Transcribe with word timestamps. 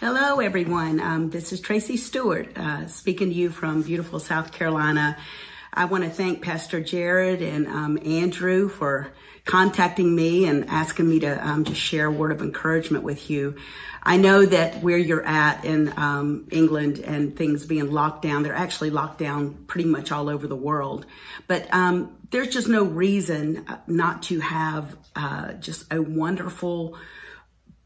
Hello, 0.00 0.40
everyone. 0.40 0.98
Um, 0.98 1.28
this 1.28 1.52
is 1.52 1.60
Tracy 1.60 1.98
Stewart 1.98 2.56
uh, 2.56 2.86
speaking 2.86 3.28
to 3.28 3.34
you 3.34 3.50
from 3.50 3.82
beautiful 3.82 4.18
South 4.18 4.50
Carolina. 4.50 5.18
I 5.74 5.84
want 5.84 6.04
to 6.04 6.08
thank 6.08 6.40
Pastor 6.40 6.80
Jared 6.80 7.42
and 7.42 7.66
um, 7.66 7.98
Andrew 8.02 8.70
for 8.70 9.12
contacting 9.44 10.16
me 10.16 10.46
and 10.46 10.70
asking 10.70 11.06
me 11.06 11.20
to 11.20 11.46
um, 11.46 11.64
just 11.64 11.82
share 11.82 12.06
a 12.06 12.10
word 12.10 12.32
of 12.32 12.40
encouragement 12.40 13.04
with 13.04 13.28
you. 13.28 13.56
I 14.02 14.16
know 14.16 14.46
that 14.46 14.82
where 14.82 14.96
you're 14.96 15.22
at 15.22 15.66
in 15.66 15.92
um, 15.98 16.48
England 16.50 17.00
and 17.00 17.36
things 17.36 17.66
being 17.66 17.92
locked 17.92 18.22
down, 18.22 18.42
they're 18.42 18.54
actually 18.54 18.88
locked 18.88 19.18
down 19.18 19.52
pretty 19.66 19.86
much 19.86 20.10
all 20.10 20.30
over 20.30 20.46
the 20.46 20.56
world. 20.56 21.04
But 21.46 21.68
um, 21.74 22.16
there's 22.30 22.48
just 22.48 22.68
no 22.68 22.84
reason 22.84 23.66
uh, 23.68 23.76
not 23.86 24.22
to 24.24 24.40
have 24.40 24.96
uh, 25.14 25.52
just 25.52 25.92
a 25.92 26.00
wonderful, 26.00 26.96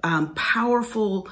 um, 0.05 0.33
powerful, 0.37 1.29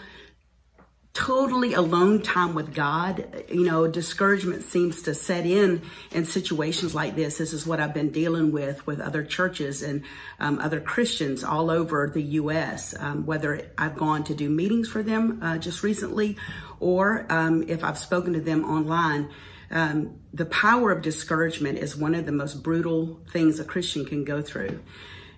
totally 1.14 1.74
alone 1.74 2.22
time 2.22 2.54
with 2.54 2.74
God, 2.74 3.44
you 3.50 3.64
know, 3.64 3.86
discouragement 3.86 4.62
seems 4.62 5.02
to 5.02 5.14
set 5.14 5.44
in 5.44 5.82
in 6.10 6.24
situations 6.24 6.94
like 6.94 7.16
this. 7.16 7.36
This 7.36 7.52
is 7.52 7.66
what 7.66 7.80
I've 7.80 7.92
been 7.92 8.10
dealing 8.10 8.50
with 8.50 8.86
with 8.86 8.98
other 8.98 9.22
churches 9.22 9.82
and 9.82 10.04
um, 10.40 10.58
other 10.58 10.80
Christians 10.80 11.44
all 11.44 11.70
over 11.70 12.10
the 12.12 12.22
U.S. 12.22 12.94
Um, 12.98 13.26
whether 13.26 13.70
I've 13.76 13.96
gone 13.96 14.24
to 14.24 14.34
do 14.34 14.48
meetings 14.48 14.88
for 14.88 15.02
them 15.02 15.40
uh, 15.42 15.58
just 15.58 15.82
recently, 15.82 16.38
or 16.80 17.26
um, 17.28 17.64
if 17.68 17.84
I've 17.84 17.98
spoken 17.98 18.32
to 18.32 18.40
them 18.40 18.64
online. 18.64 19.30
Um, 19.70 20.18
the 20.34 20.44
power 20.44 20.92
of 20.92 21.00
discouragement 21.00 21.78
is 21.78 21.96
one 21.96 22.14
of 22.14 22.26
the 22.26 22.32
most 22.32 22.62
brutal 22.62 23.20
things 23.30 23.58
a 23.58 23.64
Christian 23.64 24.04
can 24.04 24.22
go 24.22 24.42
through. 24.42 24.80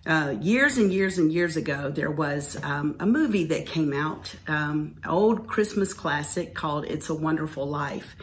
Uh, 0.06 0.34
years 0.40 0.76
and 0.76 0.92
years 0.92 1.18
and 1.18 1.32
years 1.32 1.56
ago, 1.56 1.90
there 1.90 2.10
was 2.10 2.62
um, 2.62 2.96
a 3.00 3.06
movie 3.06 3.44
that 3.44 3.66
came 3.66 3.94
out, 3.94 4.34
um, 4.46 4.96
old 5.08 5.46
Christmas 5.46 5.94
classic 5.94 6.54
called 6.54 6.84
"It's 6.84 7.08
a 7.08 7.14
Wonderful 7.14 7.66
Life," 7.66 8.14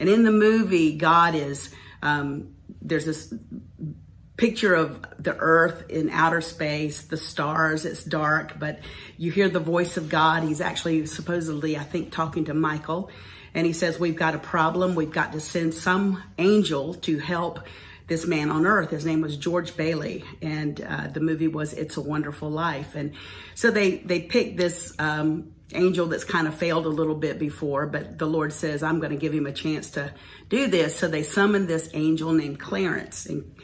and 0.00 0.08
in 0.08 0.24
the 0.24 0.32
movie, 0.32 0.96
God 0.96 1.36
is 1.36 1.72
um, 2.02 2.54
there's 2.82 3.04
this 3.04 3.32
picture 4.38 4.72
of 4.72 5.04
the 5.18 5.36
earth 5.36 5.90
in 5.90 6.10
outer 6.10 6.40
space, 6.40 7.02
the 7.02 7.16
stars, 7.16 7.84
it's 7.84 8.04
dark, 8.04 8.58
but 8.58 8.78
you 9.18 9.30
hear 9.30 9.48
the 9.48 9.60
voice 9.60 9.96
of 9.96 10.08
God. 10.08 10.44
He's 10.44 10.60
actually 10.60 11.06
supposedly, 11.06 11.76
I 11.76 11.82
think, 11.82 12.12
talking 12.12 12.46
to 12.46 12.54
Michael. 12.54 13.10
And 13.52 13.66
he 13.66 13.72
says, 13.72 13.98
We've 13.98 14.16
got 14.16 14.34
a 14.34 14.38
problem. 14.38 14.94
We've 14.94 15.10
got 15.10 15.32
to 15.32 15.40
send 15.40 15.74
some 15.74 16.22
angel 16.38 16.94
to 16.94 17.18
help 17.18 17.60
this 18.08 18.26
man 18.26 18.50
on 18.50 18.66
earth. 18.66 18.90
His 18.90 19.04
name 19.04 19.20
was 19.20 19.36
George 19.36 19.76
Bailey, 19.76 20.24
and 20.42 20.80
uh, 20.80 21.08
the 21.08 21.20
movie 21.20 21.46
was 21.46 21.72
"It's 21.74 21.96
a 21.96 22.00
Wonderful 22.00 22.50
Life." 22.50 22.94
And 22.94 23.12
so 23.54 23.70
they 23.70 23.98
they 23.98 24.22
picked 24.22 24.56
this 24.56 24.94
um, 24.98 25.52
angel 25.72 26.06
that's 26.06 26.24
kind 26.24 26.48
of 26.48 26.54
failed 26.54 26.86
a 26.86 26.90
little 26.90 27.14
bit 27.14 27.38
before, 27.38 27.86
but 27.86 28.18
the 28.18 28.26
Lord 28.26 28.52
says, 28.52 28.82
"I'm 28.82 28.98
going 28.98 29.12
to 29.12 29.18
give 29.18 29.32
him 29.32 29.46
a 29.46 29.52
chance 29.52 29.90
to 29.92 30.12
do 30.48 30.66
this." 30.66 30.96
So 30.96 31.06
they 31.06 31.22
summoned 31.22 31.68
this 31.68 31.90
angel 31.92 32.32
named 32.32 32.58
Clarence, 32.58 33.26
and 33.26 33.54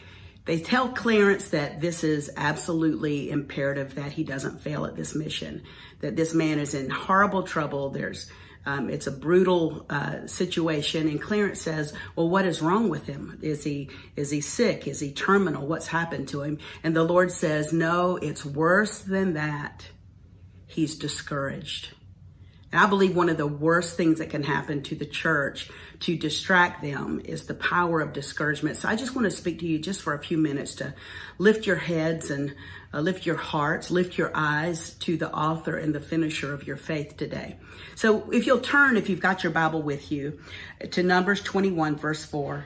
they 0.45 0.61
tell 0.61 0.91
Clarence 0.91 1.48
that 1.48 1.81
this 1.81 2.05
is 2.05 2.31
absolutely 2.36 3.31
imperative 3.31 3.95
that 3.95 4.12
he 4.12 4.25
doesn't 4.25 4.61
fail 4.61 4.84
at 4.84 4.95
this 4.95 5.14
mission. 5.14 5.62
That 6.01 6.17
this 6.17 6.34
man 6.34 6.58
is 6.58 6.75
in 6.75 6.91
horrible 6.91 7.45
trouble. 7.45 7.89
There's 7.89 8.31
um, 8.67 8.89
it's 8.89 9.07
a 9.07 9.12
brutal 9.12 9.84
uh, 9.91 10.27
situation, 10.27 11.09
and 11.09 11.20
Clarence 11.20 11.61
says, 11.61 11.93
"Well, 12.17 12.29
what 12.29 12.47
is 12.47 12.62
wrong 12.62 12.89
with 12.89 13.07
him? 13.07 13.39
Is 13.43 13.65
he 13.65 13.91
is 14.17 14.31
he 14.31 14.41
sick? 14.41 14.87
Is 14.87 15.01
he 15.01 15.12
terminal? 15.12 15.67
What's 15.67 15.87
happened 15.87 16.29
to 16.29 16.43
him?" 16.43 16.59
And 16.83 16.97
the 16.97 17.05
Lord 17.05 17.31
says, 17.31 17.73
"No, 17.73 18.17
it's 18.17 18.45
worse 18.45 19.01
than 19.01 19.35
that. 19.35 19.87
He's 20.67 20.97
discouraged." 20.97 21.95
And 22.75 22.83
I 22.83 22.86
believe 22.86 23.14
one 23.14 23.28
of 23.28 23.36
the 23.36 23.47
worst 23.47 23.97
things 23.97 24.19
that 24.19 24.30
can 24.30 24.42
happen 24.42 24.83
to 24.83 24.97
the 24.97 25.06
church 25.06 25.70
to 26.00 26.17
distract 26.17 26.83
them 26.83 27.22
is 27.25 27.47
the 27.47 27.55
power 27.55 28.00
of 28.00 28.12
discouragement. 28.12 28.78
So 28.78 28.89
I 28.89 28.97
just 28.97 29.14
want 29.14 29.27
to 29.27 29.30
speak 29.30 29.61
to 29.61 29.67
you 29.69 29.78
just 29.78 30.03
for 30.03 30.12
a 30.12 30.19
few 30.19 30.36
minutes 30.39 30.74
to 30.77 30.92
lift 31.39 31.68
your 31.68 31.77
heads 31.77 32.33
and 32.33 32.52
uh, 32.92 32.98
lift 32.98 33.27
your 33.27 33.36
hearts, 33.36 33.92
lift 33.92 34.18
your 34.18 34.33
eyes 34.35 34.95
to 34.95 35.17
the 35.17 35.33
author 35.33 35.77
and 35.77 35.95
the 35.95 36.01
finisher 36.01 36.52
of 36.52 36.67
your 36.67 36.77
faith 36.77 37.17
today. 37.17 37.58
So 37.95 38.29
if 38.33 38.45
you'll 38.45 38.58
turn, 38.58 38.96
if 38.96 39.08
you've 39.08 39.20
got 39.20 39.45
your 39.45 39.52
Bible 39.52 39.80
with 39.80 40.11
you, 40.11 40.41
to 40.91 41.05
Numbers 41.05 41.42
21, 41.42 41.95
verse 41.95 42.24
4. 42.24 42.64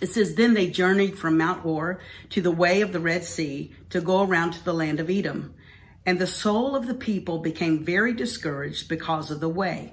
It 0.00 0.10
says, 0.10 0.36
Then 0.36 0.54
they 0.54 0.70
journeyed 0.70 1.18
from 1.18 1.38
Mount 1.38 1.62
Hor 1.62 1.98
to 2.30 2.40
the 2.40 2.52
way 2.52 2.82
of 2.82 2.92
the 2.92 3.00
Red 3.00 3.24
Sea 3.24 3.74
to 3.90 4.00
go 4.00 4.22
around 4.22 4.52
to 4.52 4.64
the 4.64 4.72
land 4.74 5.00
of 5.00 5.10
Edom. 5.10 5.56
And 6.06 6.20
the 6.20 6.26
soul 6.26 6.76
of 6.76 6.86
the 6.86 6.94
people 6.94 7.40
became 7.40 7.84
very 7.84 8.14
discouraged 8.14 8.88
because 8.88 9.30
of 9.30 9.40
the 9.40 9.48
way. 9.48 9.92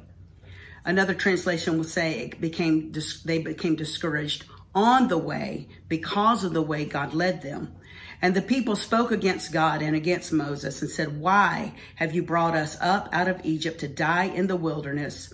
Another 0.85 1.16
translation 1.16 1.78
will 1.78 1.84
say 1.84 2.19
it 2.19 2.40
became 2.40 2.94
they 3.25 3.40
became 3.40 3.75
discouraged 3.75 4.46
on 4.75 5.07
the 5.07 5.18
way 5.18 5.68
because 5.88 6.44
of 6.44 6.53
the 6.53 6.62
way 6.62 6.85
God 6.85 7.13
led 7.13 7.41
them. 7.41 7.74
And 8.22 8.35
the 8.35 8.41
people 8.41 8.75
spoke 8.75 9.12
against 9.12 9.51
God 9.51 9.81
and 9.81 9.96
against 9.96 10.31
Moses 10.31 10.81
and 10.81 10.90
said, 10.90 11.19
Why 11.19 11.74
have 11.96 12.13
you 12.13 12.24
brought 12.24 12.56
us 12.56 12.78
up 12.80 13.09
out 13.12 13.28
of 13.28 13.41
Egypt 13.44 13.80
to 13.81 13.88
die 13.88 14.25
in 14.25 14.47
the 14.47 14.56
wilderness? 14.56 15.34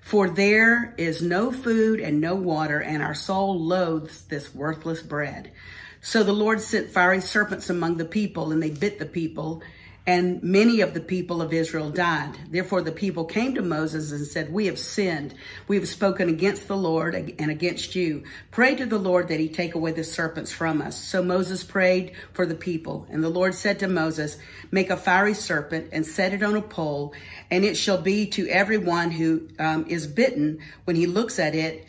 For 0.00 0.28
there 0.28 0.94
is 0.96 1.22
no 1.22 1.50
food 1.52 2.00
and 2.00 2.20
no 2.20 2.34
water, 2.34 2.80
and 2.80 3.02
our 3.02 3.14
soul 3.14 3.58
loathes 3.58 4.24
this 4.24 4.54
worthless 4.54 5.02
bread. 5.02 5.52
So 6.00 6.22
the 6.22 6.32
Lord 6.32 6.60
sent 6.60 6.90
fiery 6.90 7.20
serpents 7.20 7.70
among 7.70 7.96
the 7.96 8.04
people, 8.04 8.52
and 8.52 8.62
they 8.62 8.70
bit 8.70 8.98
the 8.98 9.06
people, 9.06 9.62
and 10.08 10.42
many 10.42 10.80
of 10.80 10.94
the 10.94 11.02
people 11.02 11.42
of 11.42 11.52
Israel 11.52 11.90
died. 11.90 12.32
Therefore, 12.50 12.80
the 12.80 12.90
people 12.90 13.26
came 13.26 13.54
to 13.56 13.60
Moses 13.60 14.10
and 14.10 14.26
said, 14.26 14.50
We 14.50 14.64
have 14.64 14.78
sinned. 14.78 15.34
We 15.68 15.76
have 15.76 15.86
spoken 15.86 16.30
against 16.30 16.66
the 16.66 16.78
Lord 16.78 17.14
and 17.14 17.50
against 17.50 17.94
you. 17.94 18.22
Pray 18.50 18.74
to 18.76 18.86
the 18.86 18.98
Lord 18.98 19.28
that 19.28 19.38
he 19.38 19.50
take 19.50 19.74
away 19.74 19.92
the 19.92 20.02
serpents 20.02 20.50
from 20.50 20.80
us. 20.80 20.96
So 20.96 21.22
Moses 21.22 21.62
prayed 21.62 22.12
for 22.32 22.46
the 22.46 22.54
people. 22.54 23.06
And 23.10 23.22
the 23.22 23.28
Lord 23.28 23.54
said 23.54 23.80
to 23.80 23.86
Moses, 23.86 24.38
Make 24.70 24.88
a 24.88 24.96
fiery 24.96 25.34
serpent 25.34 25.90
and 25.92 26.06
set 26.06 26.32
it 26.32 26.42
on 26.42 26.56
a 26.56 26.62
pole, 26.62 27.12
and 27.50 27.62
it 27.62 27.76
shall 27.76 28.00
be 28.00 28.28
to 28.28 28.48
everyone 28.48 29.10
who 29.10 29.46
um, 29.58 29.84
is 29.88 30.06
bitten 30.06 30.60
when 30.84 30.96
he 30.96 31.06
looks 31.06 31.38
at 31.38 31.54
it 31.54 31.86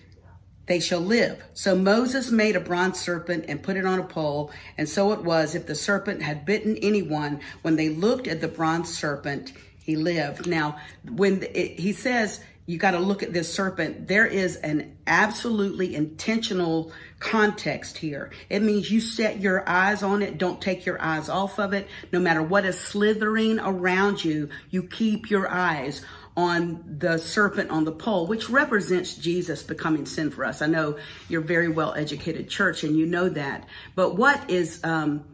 they 0.70 0.80
shall 0.80 1.02
live. 1.02 1.44
So 1.56 1.76
Moses 1.76 2.30
made 2.30 2.56
a 2.56 2.60
bronze 2.60 3.00
serpent 3.00 3.46
and 3.48 3.62
put 3.62 3.76
it 3.76 3.88
on 3.88 4.00
a 4.00 4.04
pole. 4.04 4.52
And 4.78 4.88
so 4.88 5.14
it 5.14 5.24
was, 5.24 5.56
if 5.56 5.66
the 5.66 5.74
serpent 5.74 6.22
had 6.22 6.46
bitten 6.46 6.78
anyone, 6.78 7.42
when 7.64 7.76
they 7.76 7.90
looked 7.90 8.28
at 8.28 8.40
the 8.40 8.48
bronze 8.48 8.96
serpent, 8.96 9.52
he 9.82 9.96
lived. 9.96 10.46
Now, 10.46 10.78
when 11.10 11.42
it, 11.42 11.80
he 11.80 11.92
says, 11.92 12.40
you 12.68 12.78
got 12.78 12.92
to 12.92 13.00
look 13.00 13.24
at 13.24 13.34
this 13.34 13.52
serpent, 13.52 14.08
there 14.08 14.28
is 14.28 14.58
an 14.58 14.96
absolutely 15.08 15.96
intentional 15.96 16.92
context 17.18 17.98
here. 17.98 18.30
It 18.48 18.62
means 18.62 18.92
you 18.92 19.02
set 19.02 19.40
your 19.40 19.68
eyes 19.68 20.04
on 20.04 20.22
it, 20.22 20.38
don't 20.38 20.62
take 20.62 20.86
your 20.86 21.02
eyes 21.02 21.30
off 21.30 21.58
of 21.58 21.74
it. 21.74 21.88
No 22.12 22.20
matter 22.20 22.44
what 22.44 22.66
is 22.66 22.80
slithering 22.80 23.60
around 23.60 24.24
you, 24.24 24.50
you 24.70 24.84
keep 24.84 25.32
your 25.32 25.50
eyes 25.50 26.06
on 26.38 26.98
the 27.00 27.18
serpent 27.18 27.70
on 27.70 27.86
the 27.86 27.92
pole, 27.92 28.28
which 28.28 28.50
represents 28.50 29.16
Jesus 29.16 29.64
becoming 29.64 30.06
sin 30.06 30.32
for 30.32 30.46
us. 30.46 30.62
I 30.62 30.68
know 30.68 30.98
you're 31.28 31.42
very 31.42 31.68
well 31.68 31.94
educated 31.94 32.50
church 32.50 32.84
and 32.84 32.96
you 32.96 33.06
know 33.06 33.30
that. 33.30 33.68
But 33.96 34.16
what 34.16 34.50
is 34.50 34.84
um, 34.84 35.26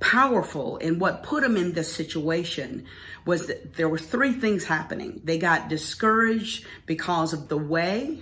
powerful 0.00 0.78
and 0.78 1.00
what 1.00 1.22
put 1.22 1.42
them 1.42 1.56
in 1.56 1.72
this 1.72 1.92
situation 1.94 2.86
was 3.24 3.46
that 3.46 3.74
there 3.76 3.88
were 3.88 3.98
three 3.98 4.32
things 4.32 4.64
happening. 4.64 5.20
They 5.24 5.38
got 5.38 5.68
discouraged 5.68 6.66
because 6.86 7.32
of 7.32 7.48
the 7.48 7.56
way, 7.56 8.20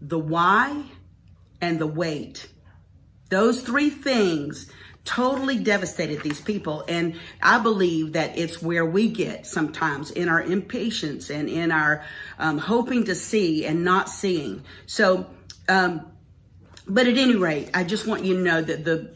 the 0.00 0.18
why, 0.18 0.84
and 1.60 1.78
the 1.78 1.86
weight. 1.86 2.46
Those 3.30 3.62
three 3.62 3.90
things 3.90 4.70
totally 5.04 5.58
devastated 5.58 6.22
these 6.22 6.40
people. 6.40 6.84
And 6.88 7.14
I 7.42 7.58
believe 7.58 8.14
that 8.14 8.38
it's 8.38 8.62
where 8.62 8.86
we 8.86 9.08
get 9.08 9.46
sometimes 9.46 10.10
in 10.10 10.28
our 10.28 10.42
impatience 10.42 11.30
and 11.30 11.48
in 11.48 11.70
our 11.70 12.04
um, 12.38 12.58
hoping 12.58 13.04
to 13.04 13.14
see 13.14 13.66
and 13.66 13.84
not 13.84 14.08
seeing. 14.08 14.62
So, 14.86 15.26
um, 15.68 16.10
but 16.86 17.06
at 17.06 17.16
any 17.16 17.36
rate, 17.36 17.70
I 17.74 17.84
just 17.84 18.06
want 18.06 18.24
you 18.24 18.36
to 18.36 18.42
know 18.42 18.60
that 18.60 18.84
the 18.84 19.10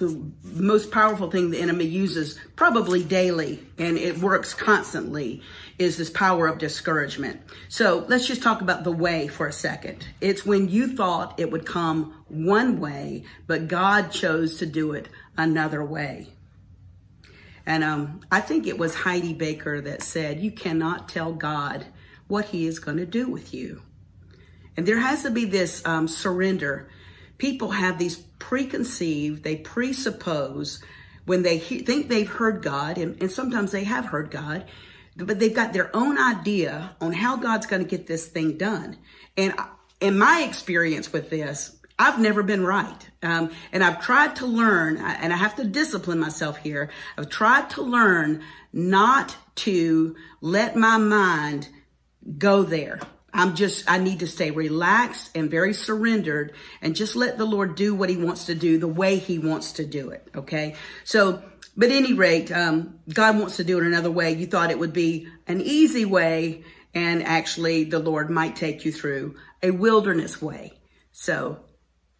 the 0.00 0.32
most 0.42 0.90
powerful 0.90 1.30
thing 1.30 1.50
the 1.50 1.60
enemy 1.60 1.84
uses 1.84 2.38
probably 2.56 3.04
daily 3.04 3.64
and 3.78 3.96
it 3.96 4.18
works 4.18 4.54
constantly 4.54 5.42
is 5.78 5.96
this 5.96 6.10
power 6.10 6.46
of 6.48 6.58
discouragement. 6.58 7.40
So 7.68 8.04
let's 8.08 8.26
just 8.26 8.42
talk 8.42 8.62
about 8.62 8.82
the 8.82 8.92
way 8.92 9.28
for 9.28 9.46
a 9.46 9.52
second. 9.52 10.04
It's 10.20 10.44
when 10.44 10.68
you 10.68 10.96
thought 10.96 11.38
it 11.38 11.52
would 11.52 11.64
come 11.64 12.24
one 12.28 12.80
way, 12.80 13.24
but 13.46 13.68
God 13.68 14.10
chose 14.10 14.58
to 14.58 14.66
do 14.66 14.92
it 14.92 15.08
another 15.36 15.84
way. 15.84 16.28
And 17.66 17.84
um, 17.84 18.20
I 18.32 18.40
think 18.40 18.66
it 18.66 18.78
was 18.78 18.94
Heidi 18.94 19.34
Baker 19.34 19.80
that 19.82 20.02
said, 20.02 20.40
You 20.40 20.50
cannot 20.50 21.08
tell 21.08 21.32
God 21.32 21.86
what 22.26 22.46
he 22.46 22.66
is 22.66 22.78
going 22.78 22.96
to 22.96 23.06
do 23.06 23.28
with 23.28 23.54
you. 23.54 23.82
And 24.76 24.86
there 24.86 24.98
has 24.98 25.22
to 25.24 25.30
be 25.30 25.44
this 25.44 25.84
um, 25.84 26.08
surrender 26.08 26.88
people 27.40 27.72
have 27.72 27.98
these 27.98 28.18
preconceived, 28.38 29.42
they 29.42 29.56
presuppose 29.56 30.80
when 31.24 31.42
they 31.42 31.56
he- 31.56 31.80
think 31.80 32.08
they've 32.08 32.28
heard 32.28 32.62
God, 32.62 32.98
and, 32.98 33.20
and 33.20 33.30
sometimes 33.30 33.72
they 33.72 33.84
have 33.84 34.06
heard 34.06 34.30
God, 34.30 34.66
but 35.16 35.40
they've 35.40 35.54
got 35.54 35.72
their 35.72 35.94
own 35.94 36.18
idea 36.18 36.94
on 37.00 37.12
how 37.12 37.36
God's 37.36 37.66
going 37.66 37.82
to 37.82 37.88
get 37.88 38.06
this 38.06 38.28
thing 38.28 38.56
done. 38.56 38.96
And 39.36 39.54
in 40.00 40.18
my 40.18 40.44
experience 40.48 41.12
with 41.12 41.30
this, 41.30 41.76
I've 41.98 42.18
never 42.18 42.42
been 42.42 42.64
right. 42.64 43.10
Um, 43.22 43.50
and 43.72 43.84
I've 43.84 44.00
tried 44.00 44.36
to 44.36 44.46
learn, 44.46 44.96
and 44.96 45.32
I 45.32 45.36
have 45.36 45.56
to 45.56 45.64
discipline 45.64 46.18
myself 46.18 46.56
here. 46.58 46.90
I've 47.18 47.28
tried 47.28 47.68
to 47.70 47.82
learn 47.82 48.42
not 48.72 49.36
to 49.56 50.16
let 50.40 50.76
my 50.76 50.96
mind 50.96 51.68
go 52.38 52.62
there. 52.62 53.00
I'm 53.32 53.54
just, 53.54 53.90
I 53.90 53.98
need 53.98 54.20
to 54.20 54.26
stay 54.26 54.50
relaxed 54.50 55.30
and 55.34 55.50
very 55.50 55.72
surrendered 55.72 56.54
and 56.82 56.96
just 56.96 57.16
let 57.16 57.38
the 57.38 57.44
Lord 57.44 57.76
do 57.76 57.94
what 57.94 58.10
he 58.10 58.16
wants 58.16 58.46
to 58.46 58.54
do 58.54 58.78
the 58.78 58.88
way 58.88 59.16
he 59.16 59.38
wants 59.38 59.72
to 59.72 59.86
do 59.86 60.10
it. 60.10 60.26
Okay. 60.34 60.74
So, 61.04 61.42
but 61.76 61.90
any 61.90 62.12
rate, 62.12 62.50
um, 62.50 62.98
God 63.12 63.38
wants 63.38 63.56
to 63.56 63.64
do 63.64 63.78
it 63.78 63.86
another 63.86 64.10
way. 64.10 64.32
You 64.32 64.46
thought 64.46 64.70
it 64.70 64.78
would 64.78 64.92
be 64.92 65.28
an 65.46 65.60
easy 65.60 66.04
way. 66.04 66.64
And 66.92 67.22
actually 67.22 67.84
the 67.84 68.00
Lord 68.00 68.30
might 68.30 68.56
take 68.56 68.84
you 68.84 68.92
through 68.92 69.36
a 69.62 69.70
wilderness 69.70 70.42
way. 70.42 70.72
So 71.12 71.60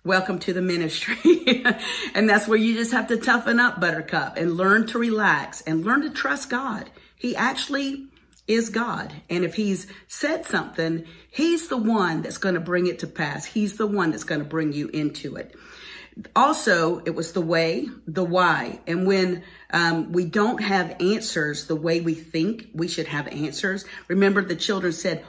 welcome 0.04 0.38
to 0.40 0.52
the 0.52 0.62
ministry. 0.62 1.64
and 2.14 2.28
that's 2.28 2.46
where 2.46 2.58
you 2.58 2.74
just 2.74 2.92
have 2.92 3.08
to 3.08 3.16
toughen 3.16 3.58
up, 3.58 3.80
Buttercup, 3.80 4.36
and 4.36 4.56
learn 4.56 4.86
to 4.88 4.98
relax 4.98 5.60
and 5.62 5.84
learn 5.84 6.02
to 6.02 6.10
trust 6.10 6.50
God. 6.50 6.90
He 7.16 7.34
actually 7.34 8.09
is 8.50 8.68
God. 8.68 9.12
And 9.30 9.44
if 9.44 9.54
he's 9.54 9.86
said 10.08 10.44
something, 10.44 11.06
he's 11.30 11.68
the 11.68 11.76
one 11.76 12.20
that's 12.22 12.38
going 12.38 12.56
to 12.56 12.60
bring 12.60 12.88
it 12.88 12.98
to 12.98 13.06
pass. 13.06 13.44
He's 13.44 13.76
the 13.76 13.86
one 13.86 14.10
that's 14.10 14.24
going 14.24 14.40
to 14.40 14.46
bring 14.46 14.72
you 14.72 14.88
into 14.88 15.36
it. 15.36 15.54
Also, 16.34 16.98
it 16.98 17.14
was 17.14 17.32
the 17.32 17.40
way, 17.40 17.88
the 18.08 18.24
why. 18.24 18.80
And 18.88 19.06
when 19.06 19.44
um, 19.72 20.10
we 20.10 20.24
don't 20.24 20.60
have 20.60 20.96
answers 21.00 21.66
the 21.66 21.76
way 21.76 22.00
we 22.00 22.14
think 22.14 22.68
we 22.74 22.88
should 22.88 23.06
have 23.06 23.28
answers, 23.28 23.84
remember 24.08 24.42
the 24.42 24.56
children 24.56 24.92
said, 24.92 25.24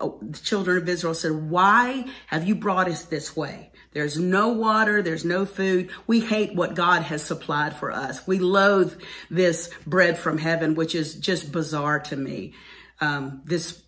oh, 0.00 0.18
the 0.20 0.40
children 0.40 0.78
of 0.78 0.88
Israel 0.88 1.14
said, 1.14 1.30
why 1.32 2.06
have 2.26 2.46
you 2.46 2.56
brought 2.56 2.88
us 2.88 3.04
this 3.04 3.36
way? 3.36 3.70
There's 3.94 4.18
no 4.18 4.48
water. 4.48 5.00
There's 5.02 5.24
no 5.24 5.46
food. 5.46 5.90
We 6.06 6.20
hate 6.20 6.54
what 6.54 6.74
God 6.74 7.02
has 7.02 7.22
supplied 7.22 7.76
for 7.76 7.92
us. 7.92 8.26
We 8.26 8.40
loathe 8.40 9.00
this 9.30 9.70
bread 9.86 10.18
from 10.18 10.36
heaven, 10.36 10.74
which 10.74 10.94
is 10.94 11.14
just 11.14 11.50
bizarre 11.52 12.00
to 12.00 12.16
me. 12.16 12.54
Um, 13.00 13.42
this 13.44 13.82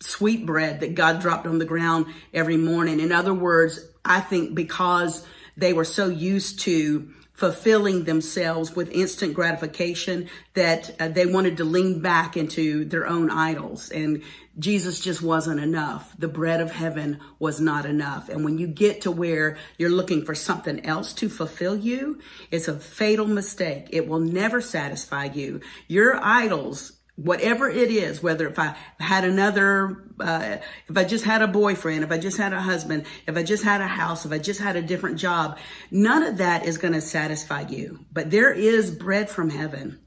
sweet 0.00 0.46
bread 0.46 0.80
that 0.80 0.94
God 0.94 1.20
dropped 1.20 1.46
on 1.46 1.58
the 1.58 1.64
ground 1.64 2.06
every 2.32 2.56
morning. 2.56 3.00
In 3.00 3.10
other 3.10 3.34
words, 3.34 3.80
I 4.04 4.20
think 4.20 4.54
because 4.54 5.26
they 5.56 5.72
were 5.72 5.84
so 5.84 6.08
used 6.08 6.60
to 6.60 7.12
fulfilling 7.38 8.02
themselves 8.02 8.74
with 8.74 8.90
instant 8.90 9.32
gratification 9.32 10.28
that 10.54 10.90
uh, 10.98 11.06
they 11.06 11.24
wanted 11.24 11.56
to 11.56 11.62
lean 11.62 12.00
back 12.00 12.36
into 12.36 12.84
their 12.84 13.06
own 13.06 13.30
idols. 13.30 13.92
And 13.92 14.24
Jesus 14.58 14.98
just 14.98 15.22
wasn't 15.22 15.60
enough. 15.60 16.12
The 16.18 16.26
bread 16.26 16.60
of 16.60 16.72
heaven 16.72 17.20
was 17.38 17.60
not 17.60 17.86
enough. 17.86 18.28
And 18.28 18.44
when 18.44 18.58
you 18.58 18.66
get 18.66 19.02
to 19.02 19.12
where 19.12 19.56
you're 19.78 19.88
looking 19.88 20.24
for 20.24 20.34
something 20.34 20.84
else 20.84 21.12
to 21.12 21.28
fulfill 21.28 21.76
you, 21.76 22.18
it's 22.50 22.66
a 22.66 22.76
fatal 22.76 23.28
mistake. 23.28 23.86
It 23.92 24.08
will 24.08 24.18
never 24.18 24.60
satisfy 24.60 25.26
you. 25.26 25.60
Your 25.86 26.18
idols 26.20 26.97
whatever 27.18 27.68
it 27.68 27.90
is, 27.90 28.22
whether 28.22 28.46
if 28.46 28.58
I 28.58 28.76
had 29.00 29.24
another, 29.24 30.04
uh, 30.20 30.58
if 30.88 30.96
I 30.96 31.02
just 31.02 31.24
had 31.24 31.42
a 31.42 31.48
boyfriend, 31.48 32.04
if 32.04 32.12
I 32.12 32.18
just 32.18 32.36
had 32.36 32.52
a 32.52 32.60
husband, 32.60 33.06
if 33.26 33.36
I 33.36 33.42
just 33.42 33.64
had 33.64 33.80
a 33.80 33.88
house, 33.88 34.24
if 34.24 34.30
I 34.30 34.38
just 34.38 34.60
had 34.60 34.76
a 34.76 34.82
different 34.82 35.18
job, 35.18 35.58
none 35.90 36.22
of 36.22 36.36
that 36.38 36.64
is 36.64 36.78
going 36.78 36.94
to 36.94 37.00
satisfy 37.00 37.62
you. 37.62 38.04
But 38.12 38.30
there 38.30 38.52
is 38.52 38.92
bread 38.92 39.28
from 39.28 39.50
heaven. 39.50 39.98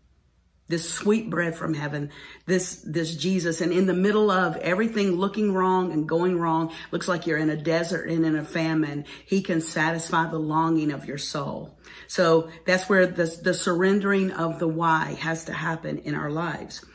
This 0.71 0.89
sweet 0.89 1.29
bread 1.29 1.53
from 1.53 1.73
heaven, 1.73 2.11
this, 2.45 2.77
this 2.77 3.13
Jesus. 3.13 3.59
And 3.59 3.73
in 3.73 3.87
the 3.87 3.93
middle 3.93 4.31
of 4.31 4.55
everything 4.55 5.11
looking 5.17 5.53
wrong 5.53 5.91
and 5.91 6.07
going 6.07 6.39
wrong, 6.39 6.73
looks 6.91 7.09
like 7.09 7.27
you're 7.27 7.37
in 7.37 7.49
a 7.49 7.57
desert 7.57 8.09
and 8.09 8.25
in 8.25 8.37
a 8.37 8.45
famine. 8.45 9.03
He 9.25 9.41
can 9.41 9.59
satisfy 9.59 10.29
the 10.29 10.39
longing 10.39 10.91
of 10.91 11.05
your 11.05 11.17
soul. 11.17 11.77
So 12.07 12.49
that's 12.65 12.87
where 12.87 13.05
the, 13.05 13.25
the 13.43 13.53
surrendering 13.53 14.31
of 14.31 14.59
the 14.59 14.67
why 14.67 15.17
has 15.19 15.45
to 15.45 15.53
happen 15.53 15.97
in 15.99 16.15
our 16.15 16.31
lives. 16.31 16.85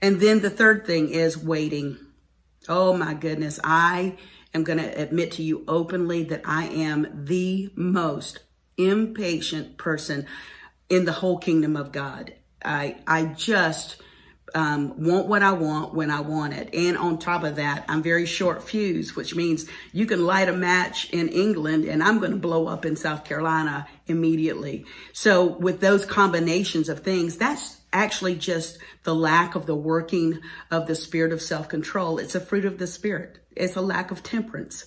And 0.00 0.18
then 0.18 0.40
the 0.40 0.50
third 0.50 0.86
thing 0.86 1.10
is 1.10 1.36
waiting. 1.36 1.98
Oh 2.70 2.96
my 2.96 3.12
goodness. 3.12 3.60
I 3.62 4.16
am 4.54 4.64
going 4.64 4.78
to 4.78 5.00
admit 5.02 5.32
to 5.32 5.42
you 5.42 5.62
openly 5.68 6.24
that 6.24 6.42
I 6.46 6.68
am 6.68 7.26
the 7.26 7.70
most 7.76 8.40
impatient 8.78 9.76
person 9.76 10.26
in 10.88 11.04
the 11.04 11.12
whole 11.12 11.36
kingdom 11.38 11.76
of 11.76 11.92
God. 11.92 12.32
I, 12.66 12.96
I 13.06 13.26
just, 13.26 14.02
um, 14.54 15.04
want 15.04 15.26
what 15.26 15.42
I 15.42 15.52
want 15.52 15.92
when 15.92 16.10
I 16.10 16.20
want 16.20 16.54
it. 16.54 16.74
And 16.74 16.96
on 16.96 17.18
top 17.18 17.44
of 17.44 17.56
that, 17.56 17.84
I'm 17.88 18.02
very 18.02 18.26
short 18.26 18.62
fuse, 18.62 19.14
which 19.14 19.34
means 19.34 19.66
you 19.92 20.06
can 20.06 20.24
light 20.24 20.48
a 20.48 20.52
match 20.52 21.10
in 21.10 21.28
England 21.28 21.84
and 21.84 22.02
I'm 22.02 22.18
going 22.18 22.30
to 22.30 22.38
blow 22.38 22.66
up 22.66 22.86
in 22.86 22.96
South 22.96 23.24
Carolina 23.24 23.86
immediately. 24.06 24.86
So 25.12 25.44
with 25.44 25.80
those 25.80 26.06
combinations 26.06 26.88
of 26.88 27.00
things, 27.00 27.36
that's 27.36 27.80
actually 27.92 28.36
just 28.36 28.78
the 29.02 29.14
lack 29.14 29.56
of 29.56 29.66
the 29.66 29.74
working 29.74 30.40
of 30.70 30.86
the 30.86 30.94
spirit 30.94 31.32
of 31.32 31.42
self-control. 31.42 32.18
It's 32.18 32.34
a 32.34 32.40
fruit 32.40 32.64
of 32.64 32.78
the 32.78 32.86
spirit. 32.86 33.38
It's 33.54 33.76
a 33.76 33.80
lack 33.80 34.10
of 34.10 34.22
temperance. 34.22 34.86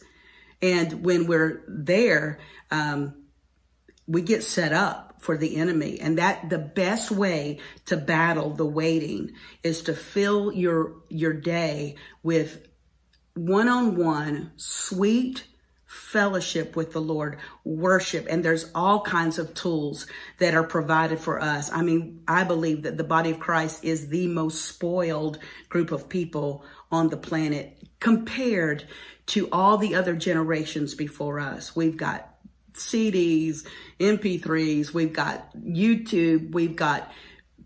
And 0.62 1.04
when 1.04 1.28
we're 1.28 1.64
there, 1.68 2.40
um, 2.72 3.26
we 4.08 4.22
get 4.22 4.44
set 4.44 4.74
up 4.74 5.09
for 5.20 5.38
the 5.38 5.58
enemy. 5.58 6.00
And 6.00 6.18
that 6.18 6.50
the 6.50 6.58
best 6.58 7.12
way 7.12 7.60
to 7.86 7.98
battle 7.98 8.50
the 8.52 8.66
waiting 8.66 9.34
is 9.64 9.84
to 9.84 9.94
fill 9.94 10.52
your, 10.52 10.96
your 11.10 11.34
day 11.34 11.96
with 12.24 12.68
one-on-one 13.36 14.52
sweet 14.58 15.46
fellowship 15.86 16.76
with 16.76 16.94
the 16.94 17.02
Lord, 17.02 17.40
worship, 17.64 18.28
and 18.30 18.46
there's 18.46 18.70
all 18.76 19.02
kinds 19.02 19.40
of 19.40 19.56
tools 19.56 20.06
that 20.38 20.54
are 20.54 20.64
provided 20.64 21.20
for 21.20 21.42
us. 21.42 21.72
I 21.72 21.82
mean, 21.82 22.22
I 22.28 22.44
believe 22.44 22.84
that 22.84 22.96
the 22.96 23.04
body 23.04 23.32
of 23.32 23.40
Christ 23.40 23.84
is 23.84 24.08
the 24.08 24.28
most 24.28 24.66
spoiled 24.66 25.40
group 25.68 25.92
of 25.92 26.08
people 26.08 26.64
on 26.92 27.10
the 27.10 27.18
planet 27.18 27.82
compared 28.00 28.86
to 29.28 29.50
all 29.52 29.78
the 29.78 29.96
other 29.96 30.16
generations 30.16 30.94
before 30.94 31.40
us. 31.40 31.76
We've 31.76 31.98
got 31.98 32.29
CDs, 32.74 33.66
MP3s, 34.00 34.94
we've 34.94 35.14
got 35.14 35.56
YouTube, 35.56 36.54
we've 36.54 36.76
got 36.76 37.12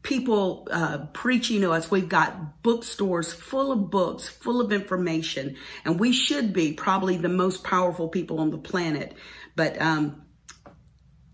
people 0.03 0.67
uh, 0.69 1.05
preaching 1.13 1.61
to 1.61 1.71
us. 1.71 1.89
We've 1.89 2.09
got 2.09 2.61
bookstores 2.61 3.33
full 3.33 3.71
of 3.71 3.89
books, 3.89 4.27
full 4.27 4.61
of 4.61 4.71
information, 4.71 5.55
and 5.85 5.99
we 5.99 6.11
should 6.11 6.53
be 6.53 6.73
probably 6.73 7.17
the 7.17 7.29
most 7.29 7.63
powerful 7.63 8.09
people 8.09 8.39
on 8.39 8.51
the 8.51 8.57
planet. 8.57 9.15
But 9.55 9.81
um, 9.81 10.23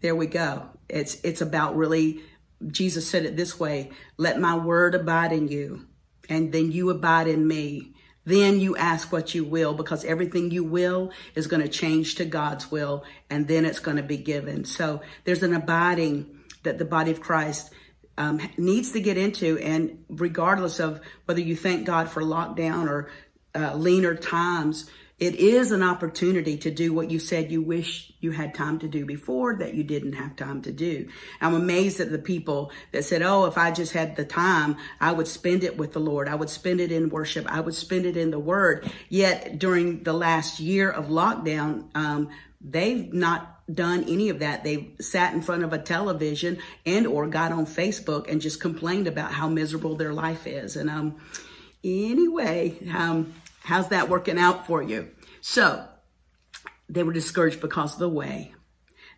there 0.02 0.16
we 0.16 0.28
go. 0.28 0.70
It's 0.88 1.20
it's 1.22 1.42
about 1.42 1.76
really. 1.76 2.22
Jesus 2.68 3.10
said 3.10 3.26
it 3.26 3.36
this 3.36 3.60
way: 3.60 3.92
"Let 4.18 4.40
my 4.40 4.58
word 4.58 4.94
abide 4.96 5.32
in 5.32 5.48
you, 5.48 5.88
and 6.30 6.52
then 6.52 6.72
you 6.72 6.90
abide 6.90 7.28
in 7.28 7.48
me." 7.48 7.96
Then 8.26 8.60
you 8.60 8.76
ask 8.76 9.12
what 9.12 9.34
you 9.34 9.44
will 9.44 9.74
because 9.74 10.06
everything 10.06 10.52
you 10.52 10.64
will 10.64 11.12
is 11.36 11.48
going 11.48 11.62
to 11.62 11.70
change 11.70 12.16
to 12.16 12.26
God's 12.26 12.70
will 12.70 13.04
and 13.30 13.48
then 13.48 13.66
it's 13.66 13.80
going 13.80 13.98
to 13.98 14.04
be 14.04 14.18
given. 14.18 14.66
So 14.66 15.02
there's 15.24 15.44
an 15.44 15.54
abiding 15.54 16.40
that 16.64 16.78
the 16.78 16.86
body 16.86 17.12
of 17.12 17.22
Christ 17.22 17.72
um, 18.18 18.42
needs 18.58 18.92
to 18.92 19.00
get 19.00 19.18
into. 19.18 19.58
And 19.60 20.04
regardless 20.10 20.80
of 20.80 21.02
whether 21.26 21.40
you 21.40 21.56
thank 21.56 21.86
God 21.86 22.10
for 22.10 22.22
lockdown 22.22 22.90
or 22.90 23.10
uh, 23.56 23.74
leaner 23.76 24.16
times, 24.16 24.90
it 25.20 25.36
is 25.36 25.72
an 25.72 25.84
opportunity 25.84 26.58
to 26.60 26.72
do 26.72 26.94
what 26.94 27.12
you 27.12 27.20
said 27.20 27.52
you 27.52 27.62
wish 27.62 28.12
you 28.22 28.32
had 28.32 28.56
time 28.56 28.80
to 28.80 28.88
do 28.88 29.06
before 29.06 29.56
that 29.58 29.74
you 29.74 29.84
didn't 29.84 30.14
have 30.14 30.36
time 30.36 30.62
to 30.62 30.72
do. 30.72 31.10
I'm 31.42 31.54
amazed 31.54 32.00
at 32.00 32.12
the 32.12 32.20
people 32.20 32.72
that 32.94 33.04
said, 33.04 33.22
Oh, 33.22 33.46
if 33.46 33.58
I 33.58 33.72
just 33.72 33.92
had 33.92 34.16
the 34.16 34.24
time, 34.24 34.78
I 35.02 35.12
would 35.12 35.28
spend 35.28 35.64
it 35.64 35.78
with 35.78 35.92
the 35.92 36.00
Lord. 36.00 36.30
I 36.30 36.36
would 36.36 36.50
spend 36.50 36.80
it 36.80 36.92
in 36.92 37.10
worship. 37.10 37.46
I 37.52 37.60
would 37.60 37.76
spend 37.76 38.06
it 38.06 38.16
in 38.16 38.32
the 38.32 38.40
word. 38.40 38.90
Yet 39.10 39.60
during 39.60 40.04
the 40.04 40.14
last 40.14 40.60
year 40.60 40.90
of 40.90 41.08
lockdown, 41.08 41.90
um, 41.96 42.30
they've 42.62 43.12
not 43.14 43.58
done 43.74 44.06
any 44.08 44.30
of 44.30 44.40
that. 44.40 44.64
They 44.64 44.92
sat 45.00 45.34
in 45.34 45.42
front 45.42 45.64
of 45.64 45.74
a 45.74 45.78
television 45.78 46.60
and 46.86 47.06
or 47.06 47.28
got 47.28 47.52
on 47.52 47.66
Facebook 47.66 48.32
and 48.32 48.40
just 48.40 48.62
complained 48.62 49.08
about 49.08 49.32
how 49.34 49.50
miserable 49.50 49.96
their 49.96 50.14
life 50.14 50.48
is. 50.48 50.76
And 50.76 50.90
um, 50.90 51.18
anyway, 51.84 52.78
um, 52.94 53.34
How's 53.70 53.90
that 53.90 54.10
working 54.10 54.40
out 54.40 54.66
for 54.66 54.82
you? 54.82 55.12
So 55.42 55.88
they 56.90 57.04
were 57.04 57.14
discouraged 57.14 57.62
because 57.62 57.94
of 57.94 58.00
the 58.00 58.10
way. 58.10 58.56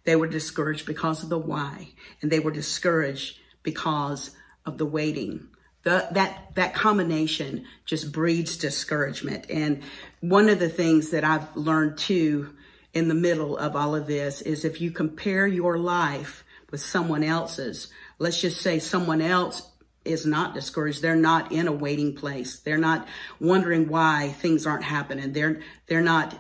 They 0.04 0.18
were 0.18 0.28
discouraged 0.28 0.86
because 0.86 1.24
of 1.24 1.30
the 1.30 1.38
why. 1.38 1.94
And 2.22 2.30
they 2.30 2.42
were 2.42 2.52
discouraged 2.52 3.40
because 3.64 4.32
of 4.66 4.78
the 4.78 4.86
waiting. 4.86 5.48
The, 5.84 6.06
that, 6.12 6.54
that 6.56 6.74
combination 6.74 7.64
just 7.86 8.12
breeds 8.12 8.58
discouragement. 8.58 9.50
And 9.50 9.84
one 10.20 10.50
of 10.50 10.60
the 10.60 10.68
things 10.68 11.12
that 11.12 11.24
I've 11.24 11.56
learned 11.56 11.98
too 11.98 12.54
in 12.94 13.08
the 13.08 13.16
middle 13.16 13.58
of 13.58 13.78
all 13.78 13.96
of 13.96 14.06
this 14.06 14.42
is 14.42 14.66
if 14.66 14.82
you 14.82 14.92
compare 14.92 15.48
your 15.48 15.78
life 15.78 16.44
with 16.72 16.82
someone 16.82 17.24
else's, 17.24 17.88
let's 18.20 18.42
just 18.42 18.60
say 18.60 18.80
someone 18.80 19.22
else 19.22 19.71
is 20.04 20.26
not 20.26 20.54
discouraged. 20.54 21.02
They're 21.02 21.16
not 21.16 21.52
in 21.52 21.68
a 21.68 21.72
waiting 21.72 22.16
place. 22.16 22.60
They're 22.60 22.78
not 22.78 23.08
wondering 23.40 23.88
why 23.88 24.30
things 24.30 24.66
aren't 24.66 24.84
happening. 24.84 25.34
They're 25.34 25.62
they're 25.88 26.02
not 26.02 26.36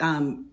um, 0.00 0.50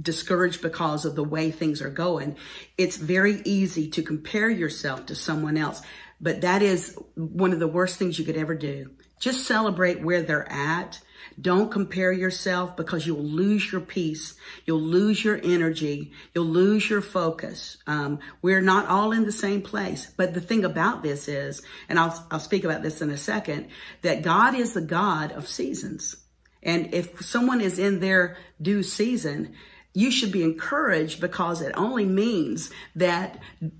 discouraged 0.00 0.62
because 0.62 1.04
of 1.04 1.16
the 1.16 1.24
way 1.24 1.50
things 1.50 1.82
are 1.82 1.90
going. 1.90 2.36
It's 2.78 2.96
very 2.96 3.42
easy 3.44 3.90
to 3.90 4.02
compare 4.02 4.50
yourself 4.50 5.06
to 5.06 5.14
someone 5.14 5.56
else, 5.56 5.82
but 6.20 6.42
that 6.42 6.62
is 6.62 6.98
one 7.14 7.52
of 7.52 7.58
the 7.58 7.68
worst 7.68 7.98
things 7.98 8.18
you 8.18 8.24
could 8.24 8.36
ever 8.36 8.54
do. 8.54 8.90
Just 9.20 9.46
celebrate 9.46 10.02
where 10.02 10.22
they're 10.22 10.50
at. 10.50 11.00
Don't 11.40 11.70
compare 11.70 12.12
yourself 12.12 12.76
because 12.76 13.06
you'll 13.06 13.22
lose 13.22 13.70
your 13.70 13.80
peace. 13.80 14.36
You'll 14.64 14.80
lose 14.80 15.24
your 15.24 15.40
energy. 15.42 16.12
You'll 16.34 16.46
lose 16.46 16.88
your 16.88 17.02
focus. 17.02 17.78
Um, 17.86 18.20
we're 18.42 18.60
not 18.60 18.88
all 18.88 19.12
in 19.12 19.24
the 19.24 19.32
same 19.32 19.62
place. 19.62 20.12
But 20.16 20.34
the 20.34 20.40
thing 20.40 20.64
about 20.64 21.02
this 21.02 21.28
is, 21.28 21.62
and 21.88 21.98
I'll, 21.98 22.26
I'll 22.30 22.40
speak 22.40 22.64
about 22.64 22.82
this 22.82 23.02
in 23.02 23.10
a 23.10 23.18
second, 23.18 23.68
that 24.02 24.22
God 24.22 24.54
is 24.54 24.72
the 24.72 24.80
God 24.80 25.32
of 25.32 25.48
seasons. 25.48 26.16
And 26.62 26.92
if 26.94 27.22
someone 27.22 27.60
is 27.60 27.78
in 27.78 28.00
their 28.00 28.36
due 28.60 28.82
season, 28.82 29.54
you 29.96 30.10
should 30.10 30.32
be 30.32 30.42
encouraged 30.42 31.22
because 31.22 31.62
it 31.62 31.72
only 31.74 32.04
means 32.04 32.70
that 32.96 33.38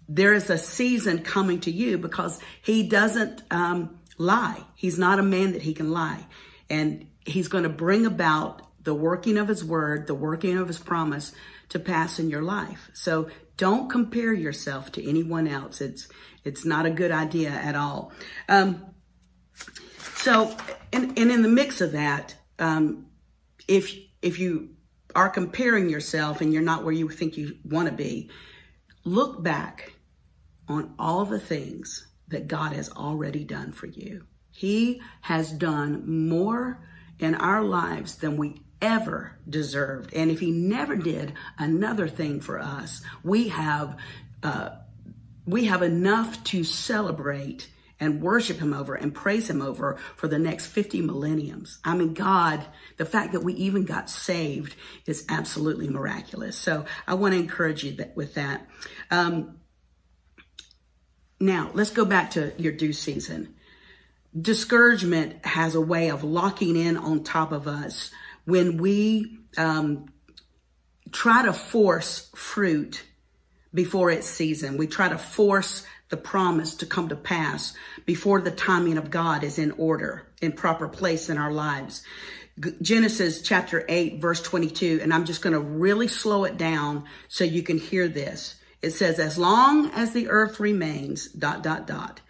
there 0.08 0.32
is 0.32 0.48
a 0.48 0.56
season 0.56 1.22
coming 1.22 1.60
to 1.60 1.70
you 1.70 1.98
because 1.98 2.40
he 2.62 2.88
doesn't 2.88 3.42
um, 3.50 3.98
lie. 4.16 4.62
He's 4.76 4.98
not 4.98 5.18
a 5.18 5.22
man 5.22 5.52
that 5.52 5.60
he 5.60 5.74
can 5.74 5.90
lie. 5.90 6.26
And 6.70 7.06
he's 7.26 7.48
going 7.48 7.64
to 7.64 7.68
bring 7.68 8.06
about 8.06 8.62
the 8.82 8.94
working 8.94 9.36
of 9.36 9.48
his 9.48 9.64
word, 9.64 10.06
the 10.06 10.14
working 10.14 10.56
of 10.56 10.68
his 10.68 10.78
promise 10.78 11.32
to 11.70 11.78
pass 11.78 12.18
in 12.18 12.30
your 12.30 12.42
life. 12.42 12.88
So 12.94 13.28
don't 13.56 13.90
compare 13.90 14.32
yourself 14.32 14.92
to 14.92 15.08
anyone 15.08 15.48
else. 15.48 15.80
It's, 15.80 16.08
it's 16.44 16.64
not 16.64 16.86
a 16.86 16.90
good 16.90 17.10
idea 17.10 17.50
at 17.50 17.74
all. 17.74 18.12
Um, 18.48 18.86
so, 20.14 20.56
and, 20.92 21.18
and 21.18 21.30
in 21.30 21.42
the 21.42 21.48
mix 21.48 21.80
of 21.80 21.92
that, 21.92 22.36
um, 22.58 23.06
if, 23.66 23.92
if 24.22 24.38
you 24.38 24.70
are 25.14 25.28
comparing 25.28 25.88
yourself 25.88 26.40
and 26.40 26.52
you're 26.52 26.62
not 26.62 26.84
where 26.84 26.92
you 26.92 27.08
think 27.08 27.36
you 27.36 27.56
want 27.64 27.88
to 27.88 27.94
be, 27.94 28.30
look 29.04 29.42
back 29.42 29.94
on 30.68 30.94
all 30.98 31.24
the 31.24 31.40
things 31.40 32.06
that 32.28 32.46
God 32.46 32.72
has 32.72 32.90
already 32.90 33.44
done 33.44 33.72
for 33.72 33.86
you. 33.86 34.26
He 34.50 35.00
has 35.22 35.50
done 35.52 36.28
more 36.28 36.86
in 37.18 37.34
our 37.34 37.62
lives 37.62 38.16
than 38.16 38.36
we 38.36 38.62
ever 38.80 39.38
deserved. 39.48 40.12
And 40.14 40.30
if 40.30 40.40
he 40.40 40.50
never 40.50 40.96
did 40.96 41.32
another 41.58 42.08
thing 42.08 42.40
for 42.40 42.58
us, 42.58 43.02
we 43.22 43.48
have, 43.48 43.96
uh, 44.42 44.70
we 45.46 45.66
have 45.66 45.82
enough 45.82 46.42
to 46.44 46.64
celebrate 46.64 47.68
and 47.98 48.20
worship 48.20 48.58
him 48.58 48.74
over 48.74 48.94
and 48.94 49.14
praise 49.14 49.48
him 49.48 49.62
over 49.62 49.96
for 50.16 50.28
the 50.28 50.38
next 50.38 50.66
50 50.66 51.00
millenniums. 51.00 51.78
I 51.84 51.96
mean, 51.96 52.12
God, 52.12 52.64
the 52.98 53.06
fact 53.06 53.32
that 53.32 53.40
we 53.40 53.54
even 53.54 53.84
got 53.84 54.10
saved 54.10 54.76
is 55.06 55.24
absolutely 55.28 55.88
miraculous. 55.88 56.58
So 56.58 56.84
I 57.06 57.14
want 57.14 57.32
to 57.32 57.40
encourage 57.40 57.84
you 57.84 57.92
that, 57.92 58.14
with 58.16 58.34
that. 58.34 58.68
Um, 59.10 59.60
now, 61.40 61.70
let's 61.74 61.90
go 61.90 62.04
back 62.04 62.32
to 62.32 62.52
your 62.58 62.72
due 62.72 62.92
season. 62.92 63.55
Discouragement 64.38 65.44
has 65.46 65.74
a 65.74 65.80
way 65.80 66.10
of 66.10 66.24
locking 66.24 66.76
in 66.76 66.96
on 66.96 67.24
top 67.24 67.52
of 67.52 67.66
us 67.66 68.10
when 68.44 68.76
we 68.76 69.38
um, 69.56 70.06
try 71.12 71.42
to 71.44 71.52
force 71.52 72.30
fruit 72.34 73.02
before 73.72 74.10
its 74.10 74.26
season. 74.26 74.76
We 74.76 74.86
try 74.86 75.08
to 75.08 75.18
force 75.18 75.86
the 76.08 76.16
promise 76.16 76.76
to 76.76 76.86
come 76.86 77.08
to 77.08 77.16
pass 77.16 77.74
before 78.04 78.40
the 78.40 78.50
timing 78.50 78.98
of 78.98 79.10
God 79.10 79.42
is 79.42 79.58
in 79.58 79.72
order, 79.72 80.26
in 80.40 80.52
proper 80.52 80.88
place 80.88 81.28
in 81.28 81.38
our 81.38 81.52
lives. 81.52 82.02
Genesis 82.80 83.42
chapter 83.42 83.84
8, 83.88 84.20
verse 84.20 84.40
22, 84.42 85.00
and 85.02 85.12
I'm 85.12 85.26
just 85.26 85.42
going 85.42 85.52
to 85.52 85.60
really 85.60 86.08
slow 86.08 86.44
it 86.44 86.56
down 86.56 87.04
so 87.28 87.44
you 87.44 87.62
can 87.62 87.78
hear 87.78 88.08
this. 88.08 88.54
It 88.82 88.92
says, 88.92 89.18
as 89.18 89.36
long 89.36 89.90
as 89.90 90.12
the 90.12 90.28
earth 90.28 90.60
remains, 90.60 91.28
dot, 91.28 91.62
dot, 91.62 91.86
dot, 91.86 92.20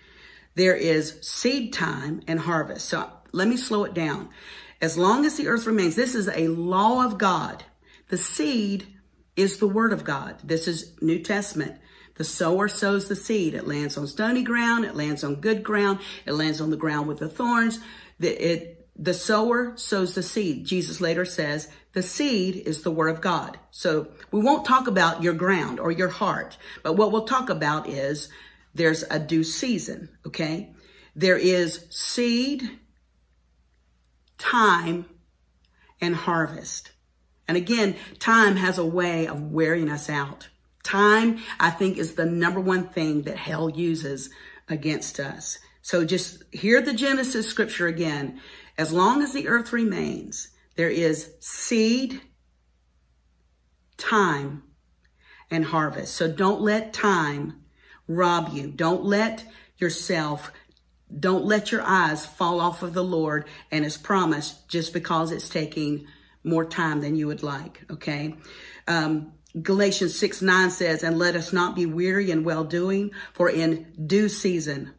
there 0.57 0.75
is 0.75 1.19
seed 1.23 1.73
time 1.73 2.23
and 2.27 2.41
harvest. 2.41 2.89
So 2.89 3.09
let 3.33 3.47
me 3.47 3.57
slow 3.57 3.85
it 3.85 3.95
down. 3.95 4.31
As 4.81 4.99
long 4.99 5.25
as 5.25 5.37
the 5.37 5.49
earth 5.49 5.67
remains, 5.67 5.95
this 5.95 6.15
is 6.15 6.29
a 6.29 6.49
law 6.49 7.05
of 7.05 7.19
God. 7.19 7.65
The 8.09 8.19
seed 8.19 8.87
is 9.37 9.59
the 9.59 9.69
word 9.69 9.93
of 9.93 10.05
God. 10.05 10.37
This 10.43 10.67
is 10.67 10.95
New 11.01 11.21
Testament. 11.21 11.79
The 12.17 12.25
sower 12.25 12.69
sows 12.69 13.09
the 13.09 13.17
seed. 13.17 13.55
It 13.55 13.69
lands 13.69 13.99
on 13.99 14.07
stony 14.07 14.43
ground. 14.43 14.87
It 14.87 14.97
lands 14.97 15.23
on 15.23 15.37
good 15.37 15.63
ground. 15.63 16.01
It 16.25 16.33
lands 16.33 16.61
on 16.61 16.71
the 16.71 16.77
ground 16.77 17.07
with 17.09 17.19
the 17.19 17.29
thorns. 17.29 17.79
The, 18.19 18.31
it, 18.31 18.89
the 18.97 19.13
sower 19.13 19.77
sows 19.77 20.15
the 20.15 20.23
seed. 20.23 20.65
Jesus 20.65 21.03
later 21.03 21.27
says 21.27 21.69
the 21.93 22.03
seed 22.03 22.57
is 22.57 22.83
the 22.83 22.91
word 22.91 23.09
of 23.09 23.21
God. 23.21 23.59
So 23.71 24.09
we 24.31 24.41
won't 24.41 24.65
talk 24.65 24.87
about 24.87 25.23
your 25.23 25.35
ground 25.35 25.79
or 25.79 25.91
your 25.91 26.09
heart, 26.09 26.57
but 26.83 26.95
what 26.95 27.13
we'll 27.13 27.27
talk 27.27 27.51
about 27.51 27.89
is 27.89 28.31
there's 28.77 29.05
a 29.11 29.19
due 29.19 29.45
season. 29.45 30.09
Okay. 30.27 30.75
There 31.15 31.37
is 31.39 31.87
seed, 31.91 32.63
time, 34.39 35.07
and 36.01 36.15
harvest. 36.15 36.93
And 37.49 37.57
again, 37.57 37.97
time 38.19 38.57
has 38.57 38.79
a 38.79 38.85
way 38.85 39.27
of 39.27 39.41
wearing 39.41 39.89
us 39.89 40.11
out. 40.11 40.49
Time, 40.83 41.39
I 41.59 41.71
think, 41.71 41.97
is 41.97 42.15
the 42.15 42.27
number 42.27 42.61
one 42.61 42.89
thing 42.89 43.23
that 43.23 43.37
hell 43.37 43.71
uses 43.71 44.31
against 44.69 45.21
us. 45.21 45.59
So 45.83 46.05
just 46.05 46.43
hear 46.53 46.83
the 46.83 46.93
Genesis 46.93 47.49
scripture 47.49 47.87
again. 47.87 48.41
As 48.77 48.93
long 48.93 49.23
as 49.23 49.33
the 49.33 49.49
earth 49.49 49.73
remains, 49.73 50.49
there 50.77 50.91
is 50.91 51.33
seed, 51.41 52.21
time, 53.97 54.65
and 55.51 55.65
harvest. 55.65 56.15
So 56.15 56.31
don't 56.31 56.61
let 56.61 56.93
time 56.93 57.63
rob 58.09 58.51
you. 58.53 58.69
Don't 58.69 59.05
let 59.05 59.45
yourself, 59.79 60.53
don't 61.19 61.45
let 61.45 61.73
your 61.73 61.83
eyes 61.83 62.25
fall 62.25 62.61
off 62.61 62.83
of 62.83 62.95
the 62.95 63.05
Lord 63.05 63.47
and 63.71 63.85
his 63.85 63.97
promise 63.97 64.53
just 64.69 64.93
because 64.93 65.33
it's 65.33 65.49
taking 65.49 66.07
more 66.45 66.65
time 66.65 67.01
than 67.01 67.17
you 67.17 67.27
would 67.27 67.43
like. 67.43 67.83
Okay. 67.91 68.35
Um, 68.87 69.33
Galatians 69.61 70.19
6 70.19 70.43
9 70.43 70.71
says, 70.71 71.03
And 71.03 71.19
let 71.19 71.35
us 71.35 71.53
not 71.53 71.75
be 71.75 71.87
weary 71.87 72.31
in 72.31 72.45
well 72.45 72.65
doing, 72.65 73.13
for 73.33 73.49
in 73.51 73.93
due 74.07 74.29
season, 74.29 74.93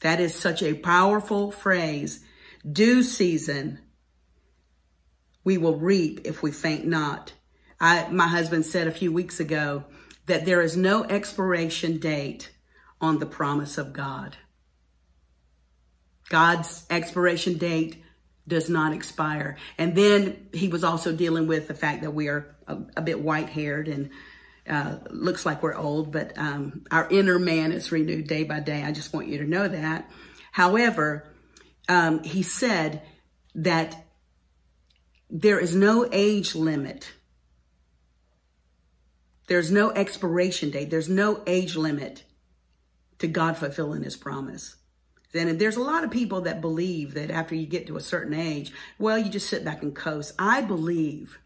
that 0.00 0.20
is 0.20 0.34
such 0.34 0.62
a 0.62 0.74
powerful 0.74 1.50
phrase, 1.50 2.20
due 2.70 3.02
season, 3.02 3.80
we 5.42 5.58
will 5.58 5.76
reap 5.76 6.20
if 6.24 6.42
we 6.42 6.52
faint 6.52 6.86
not. 6.86 7.32
I, 7.80 8.08
my 8.10 8.28
husband 8.28 8.64
said 8.64 8.86
a 8.86 8.92
few 8.92 9.12
weeks 9.12 9.40
ago 9.40 9.84
that 10.26 10.46
there 10.46 10.62
is 10.62 10.76
no 10.76 11.04
expiration 11.04 11.98
date 11.98 12.50
on 13.04 13.18
the 13.18 13.26
promise 13.26 13.78
of 13.78 13.92
God. 13.92 14.36
God's 16.30 16.86
expiration 16.88 17.58
date 17.58 18.02
does 18.48 18.68
not 18.68 18.92
expire. 18.92 19.56
And 19.78 19.94
then 19.94 20.48
he 20.52 20.68
was 20.68 20.84
also 20.84 21.14
dealing 21.14 21.46
with 21.46 21.68
the 21.68 21.74
fact 21.74 22.02
that 22.02 22.12
we 22.12 22.28
are 22.28 22.56
a, 22.66 22.78
a 22.96 23.02
bit 23.02 23.20
white 23.20 23.50
haired 23.50 23.88
and 23.88 24.10
uh, 24.68 24.96
looks 25.10 25.44
like 25.44 25.62
we're 25.62 25.76
old, 25.76 26.10
but 26.10 26.32
um, 26.38 26.84
our 26.90 27.08
inner 27.10 27.38
man 27.38 27.72
is 27.72 27.92
renewed 27.92 28.26
day 28.26 28.44
by 28.44 28.60
day. 28.60 28.82
I 28.82 28.92
just 28.92 29.12
want 29.12 29.28
you 29.28 29.38
to 29.38 29.44
know 29.44 29.68
that. 29.68 30.10
However, 30.52 31.28
um, 31.88 32.22
he 32.22 32.42
said 32.42 33.02
that 33.54 34.06
there 35.28 35.60
is 35.60 35.74
no 35.74 36.08
age 36.10 36.54
limit. 36.54 37.12
There's 39.46 39.70
no 39.70 39.90
expiration 39.90 40.70
date. 40.70 40.88
There's 40.90 41.10
no 41.10 41.42
age 41.46 41.76
limit 41.76 42.24
to 43.24 43.28
God 43.28 43.56
fulfilling 43.56 44.02
his 44.02 44.16
promise. 44.16 44.76
And 45.32 45.58
there's 45.58 45.76
a 45.76 45.82
lot 45.82 46.04
of 46.04 46.10
people 46.10 46.42
that 46.42 46.60
believe 46.60 47.14
that 47.14 47.30
after 47.30 47.54
you 47.54 47.66
get 47.66 47.86
to 47.88 47.96
a 47.96 48.00
certain 48.00 48.34
age, 48.34 48.72
well, 48.98 49.18
you 49.18 49.30
just 49.30 49.48
sit 49.48 49.64
back 49.64 49.82
and 49.82 49.94
coast. 49.94 50.34
I 50.38 50.60
believe 50.60 51.38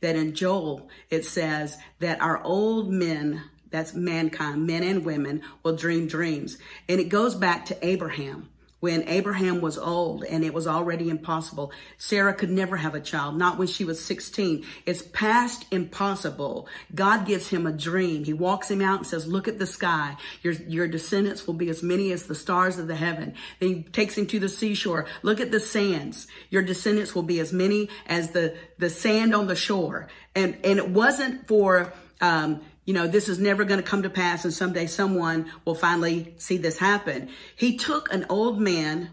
that 0.00 0.14
in 0.14 0.34
Joel, 0.34 0.88
it 1.10 1.24
says 1.24 1.76
that 1.98 2.20
our 2.20 2.42
old 2.44 2.92
men, 2.92 3.42
that's 3.70 3.94
mankind, 3.94 4.66
men 4.66 4.84
and 4.84 5.04
women, 5.04 5.42
will 5.62 5.74
dream 5.74 6.06
dreams. 6.06 6.58
And 6.88 7.00
it 7.00 7.08
goes 7.08 7.34
back 7.34 7.64
to 7.66 7.86
Abraham 7.86 8.48
when 8.82 9.08
Abraham 9.08 9.60
was 9.60 9.78
old 9.78 10.24
and 10.24 10.42
it 10.42 10.52
was 10.52 10.66
already 10.66 11.08
impossible. 11.08 11.70
Sarah 11.98 12.34
could 12.34 12.50
never 12.50 12.76
have 12.76 12.96
a 12.96 13.00
child, 13.00 13.38
not 13.38 13.56
when 13.56 13.68
she 13.68 13.84
was 13.84 14.04
16. 14.04 14.66
It's 14.86 15.02
past 15.02 15.66
impossible. 15.70 16.66
God 16.92 17.24
gives 17.24 17.48
him 17.48 17.64
a 17.64 17.70
dream. 17.70 18.24
He 18.24 18.32
walks 18.32 18.68
him 18.68 18.82
out 18.82 18.98
and 18.98 19.06
says, 19.06 19.24
look 19.24 19.46
at 19.46 19.60
the 19.60 19.66
sky. 19.66 20.16
Your, 20.42 20.54
your 20.54 20.88
descendants 20.88 21.46
will 21.46 21.54
be 21.54 21.68
as 21.68 21.80
many 21.80 22.10
as 22.10 22.24
the 22.24 22.34
stars 22.34 22.80
of 22.80 22.88
the 22.88 22.96
heaven. 22.96 23.34
Then 23.60 23.68
he 23.68 23.82
takes 23.84 24.18
him 24.18 24.26
to 24.26 24.40
the 24.40 24.48
seashore. 24.48 25.06
Look 25.22 25.38
at 25.38 25.52
the 25.52 25.60
sands. 25.60 26.26
Your 26.50 26.62
descendants 26.62 27.14
will 27.14 27.22
be 27.22 27.38
as 27.38 27.52
many 27.52 27.88
as 28.08 28.30
the, 28.30 28.56
the 28.78 28.90
sand 28.90 29.32
on 29.32 29.46
the 29.46 29.54
shore. 29.54 30.08
And, 30.34 30.58
and 30.64 30.80
it 30.80 30.88
wasn't 30.88 31.46
for, 31.46 31.92
um, 32.20 32.62
you 32.84 32.94
know, 32.94 33.06
this 33.06 33.28
is 33.28 33.38
never 33.38 33.64
going 33.64 33.80
to 33.80 33.86
come 33.86 34.02
to 34.02 34.10
pass 34.10 34.44
and 34.44 34.52
someday 34.52 34.86
someone 34.86 35.50
will 35.64 35.74
finally 35.74 36.34
see 36.38 36.56
this 36.56 36.78
happen. 36.78 37.28
He 37.54 37.76
took 37.76 38.12
an 38.12 38.26
old 38.28 38.60
man, 38.60 39.10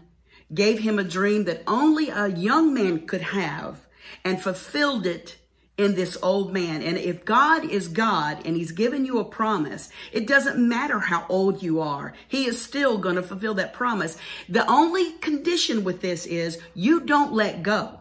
gave 0.52 0.80
him 0.80 0.98
a 0.98 1.04
dream 1.04 1.44
that 1.44 1.62
only 1.66 2.08
a 2.08 2.28
young 2.28 2.74
man 2.74 3.06
could 3.06 3.20
have 3.20 3.86
and 4.24 4.42
fulfilled 4.42 5.06
it 5.06 5.36
in 5.78 5.94
this 5.94 6.18
old 6.22 6.52
man. 6.52 6.82
And 6.82 6.98
if 6.98 7.24
God 7.24 7.64
is 7.64 7.88
God 7.88 8.44
and 8.44 8.56
he's 8.56 8.72
given 8.72 9.06
you 9.06 9.18
a 9.18 9.24
promise, 9.24 9.88
it 10.12 10.26
doesn't 10.26 10.58
matter 10.58 10.98
how 10.98 11.24
old 11.28 11.62
you 11.62 11.80
are. 11.80 12.12
He 12.28 12.46
is 12.46 12.60
still 12.60 12.98
going 12.98 13.14
to 13.14 13.22
fulfill 13.22 13.54
that 13.54 13.72
promise. 13.72 14.18
The 14.48 14.68
only 14.68 15.12
condition 15.18 15.84
with 15.84 16.00
this 16.00 16.26
is 16.26 16.58
you 16.74 17.00
don't 17.00 17.32
let 17.32 17.62
go. 17.62 17.99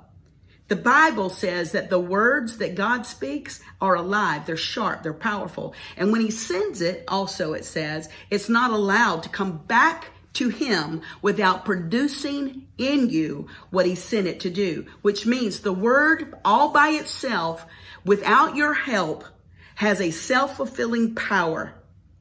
The 0.69 0.75
Bible 0.75 1.29
says 1.31 1.71
that 1.71 1.89
the 1.89 1.99
words 1.99 2.57
that 2.59 2.75
God 2.75 3.05
speaks 3.05 3.59
are 3.81 3.95
alive, 3.95 4.45
they're 4.45 4.55
sharp, 4.55 5.01
they're 5.01 5.13
powerful. 5.13 5.73
And 5.97 6.11
when 6.11 6.21
he 6.21 6.31
sends 6.31 6.81
it, 6.81 7.03
also 7.07 7.53
it 7.53 7.65
says, 7.65 8.07
it's 8.29 8.49
not 8.49 8.71
allowed 8.71 9.23
to 9.23 9.29
come 9.29 9.57
back 9.57 10.11
to 10.33 10.49
him 10.49 11.01
without 11.23 11.65
producing 11.65 12.67
in 12.77 13.09
you 13.09 13.47
what 13.71 13.87
he 13.87 13.95
sent 13.95 14.27
it 14.27 14.41
to 14.41 14.51
do, 14.51 14.85
which 15.01 15.25
means 15.25 15.59
the 15.59 15.73
word 15.73 16.35
all 16.45 16.69
by 16.69 16.89
itself, 16.89 17.65
without 18.05 18.55
your 18.55 18.75
help, 18.75 19.25
has 19.73 19.99
a 19.99 20.11
self-fulfilling 20.11 21.15
power. 21.15 21.73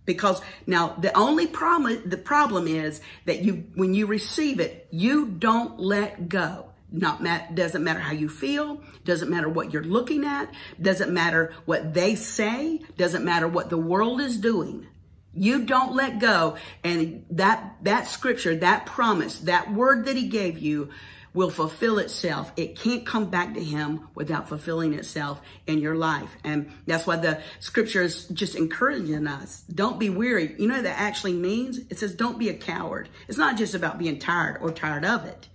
Because 0.07 0.41
now 0.67 0.97
the 0.99 1.15
only 1.15 1.47
problem, 1.47 2.09
the 2.09 2.17
problem 2.17 2.67
is 2.67 3.03
that 3.27 3.45
you, 3.45 3.67
when 3.75 3.93
you 3.93 4.07
receive 4.07 4.59
it, 4.59 4.89
you 4.91 5.27
don't 5.27 5.79
let 5.79 6.31
go. 6.31 6.68
Not 6.91 7.23
mat- 7.23 7.55
doesn't 7.55 7.85
matter 7.85 8.01
how 8.01 8.13
you 8.13 8.29
feel, 8.29 8.81
doesn't 9.05 9.29
matter 9.29 9.49
what 9.49 9.73
you're 9.73 9.85
looking 9.85 10.25
at, 10.25 10.53
doesn't 10.81 11.13
matter 11.13 11.53
what 11.67 11.93
they 11.93 12.15
say, 12.15 12.81
doesn't 12.97 13.25
matter 13.25 13.47
what 13.47 13.69
the 13.69 13.77
world 13.77 14.21
is 14.21 14.39
doing. 14.39 14.87
You 15.35 15.65
don't 15.65 15.95
let 15.95 16.19
go. 16.19 16.57
And 16.83 17.27
that, 17.31 17.77
that 17.83 18.09
scripture, 18.09 18.57
that 18.57 18.87
promise, 18.87 19.41
that 19.41 19.73
word 19.73 20.07
that 20.07 20.17
he 20.17 20.29
gave 20.29 20.59
you 20.59 20.89
will 21.35 21.51
fulfill 21.51 21.99
itself. 21.99 22.51
It 22.57 22.77
can't 22.77 23.07
come 23.07 23.31
back 23.31 23.55
to 23.55 23.63
him 23.63 24.09
without 24.15 24.49
fulfilling 24.49 24.95
itself 24.95 25.41
in 25.67 25.79
your 25.79 25.95
life. 25.95 26.31
And 26.43 26.71
that's 26.87 27.07
why 27.07 27.17
the 27.17 27.43
scripture 27.61 28.03
is 28.03 28.27
just 28.29 28.55
encouraging 28.55 29.27
us. 29.27 29.63
Don't 29.73 30.01
be 30.01 30.11
weary. 30.11 30.57
You 30.59 30.69
know 30.69 30.81
that 30.81 30.99
actually 30.99 31.35
means? 31.35 31.79
It 31.91 31.99
says 31.99 32.15
don't 32.15 32.39
be 32.39 32.49
a 32.49 32.55
coward. 32.55 33.09
It's 33.29 33.39
not 33.39 33.57
just 33.57 33.75
about 33.75 33.99
being 33.99 34.19
tired 34.19 34.59
or 34.61 34.73
tired 34.73 35.05
of 35.05 35.27
it. 35.27 35.49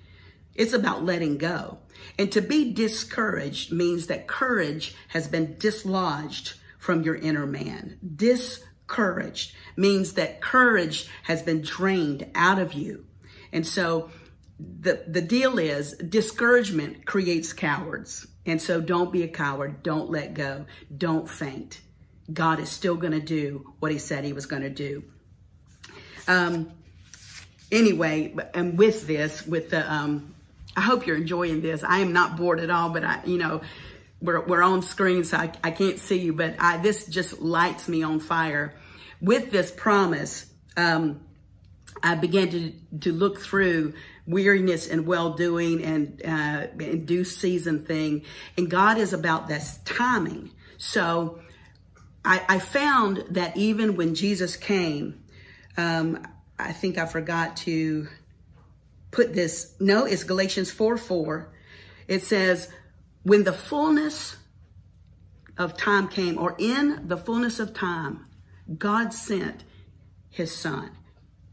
It's 0.55 0.74
about 0.74 1.03
letting 1.03 1.38
go. 1.38 1.79
And 2.17 2.31
to 2.33 2.41
be 2.41 2.74
discouraged 2.74 3.72
means 3.72 4.07
that 4.07 4.27
courage 4.27 4.95
has 5.10 5.27
been 5.27 5.57
dislodged 5.57 6.53
from 6.77 7.01
your 7.03 7.15
inner 7.15 7.45
man. 7.45 7.98
Discouraged 8.15 9.55
means 9.75 10.13
that 10.13 10.41
courage 10.41 11.10
has 11.24 11.41
been 11.41 11.62
drained 11.62 12.27
out 12.36 12.60
of 12.60 12.74
you. 12.74 13.05
And 13.51 13.65
so 13.65 14.12
the, 14.60 15.03
the 15.07 15.22
deal 15.22 15.57
is 15.60 15.93
discouragement 15.93 17.05
creates 17.05 17.53
cowards. 17.53 18.27
And 18.45 18.62
so 18.62 18.81
don't 18.81 19.12
be 19.12 19.24
a 19.24 19.27
coward. 19.27 19.81
Don't 19.81 20.10
let 20.10 20.33
go. 20.33 20.65
Don't 20.95 21.29
faint. 21.29 21.79
God 22.31 22.60
is 22.60 22.69
still 22.69 22.95
going 22.95 23.13
to 23.13 23.22
do 23.22 23.74
what 23.79 23.91
he 23.91 23.98
said 23.98 24.24
he 24.24 24.33
was 24.33 24.45
going 24.45 24.62
to 24.62 24.69
do. 24.69 25.03
Um, 26.27 26.72
anyway, 27.72 28.36
and 28.53 28.77
with 28.77 29.07
this, 29.07 29.45
with 29.45 29.72
the, 29.72 29.91
um, 29.91 30.33
I 30.75 30.82
hope 30.82 31.06
you're 31.06 31.18
enjoying 31.18 31.62
this. 31.62 31.84
I 31.84 32.00
am 32.00 32.13
not 32.13 32.38
bored 32.38 32.60
at 32.60 32.70
all, 32.70 32.89
but 32.89 33.03
I, 33.03 33.22
you 33.25 33.38
know, 33.38 33.62
we're, 34.22 34.42
we're 34.46 34.63
on 34.63 34.82
screen, 34.82 35.24
so 35.24 35.38
I, 35.38 35.51
I 35.63 35.72
can't 35.72 36.00
see 36.00 36.20
you, 36.20 36.34
but 36.34 36.56
I, 36.60 36.77
this 36.77 37.06
just 37.06 37.42
lights 37.42 37.88
me 37.88 38.03
on 38.03 38.20
fire. 38.20 38.74
With 39.22 39.51
this 39.51 39.72
promise, 39.72 40.46
um, 40.77 41.22
I 42.01 42.15
began 42.15 42.50
to, 42.50 42.74
to 43.01 43.12
look 43.12 43.39
through 43.39 43.94
weariness 44.25 44.88
and 44.88 45.06
well-doing 45.06 45.84
and, 45.84 46.22
uh, 46.25 46.68
and 46.80 47.06
due 47.06 47.24
season 47.24 47.86
thing. 47.86 48.24
And 48.58 48.70
God 48.70 48.98
is 48.98 49.13
about 49.13 49.48
this 49.48 49.80
timing. 49.86 50.51
So 50.78 51.39
I, 52.26 52.43
I 52.47 52.60
found 52.60 53.26
that 53.32 53.58
even 53.58 53.95
when 53.95 54.15
Jesus 54.15 54.56
came, 54.56 55.24
um, 55.78 56.26
I 56.58 56.71
think 56.71 56.97
I 56.97 57.06
forgot 57.06 57.58
to 57.58 58.08
put 59.13 59.34
this. 59.34 59.76
No, 59.80 60.06
it's 60.06 60.23
Galatians 60.26 60.69
4 60.71 60.97
4. 60.97 61.54
It 62.08 62.23
says, 62.23 62.69
when 63.21 63.45
the 63.45 63.54
fullness 63.54 64.36
of 65.58 65.78
time 65.78 66.10
came, 66.10 66.38
or 66.38 66.56
in 66.60 67.08
the 67.08 67.15
fullness 67.15 67.60
of 67.60 67.73
time, 67.73 68.26
God 68.78 69.13
sent 69.13 69.63
his 70.30 70.54
son. 70.54 70.91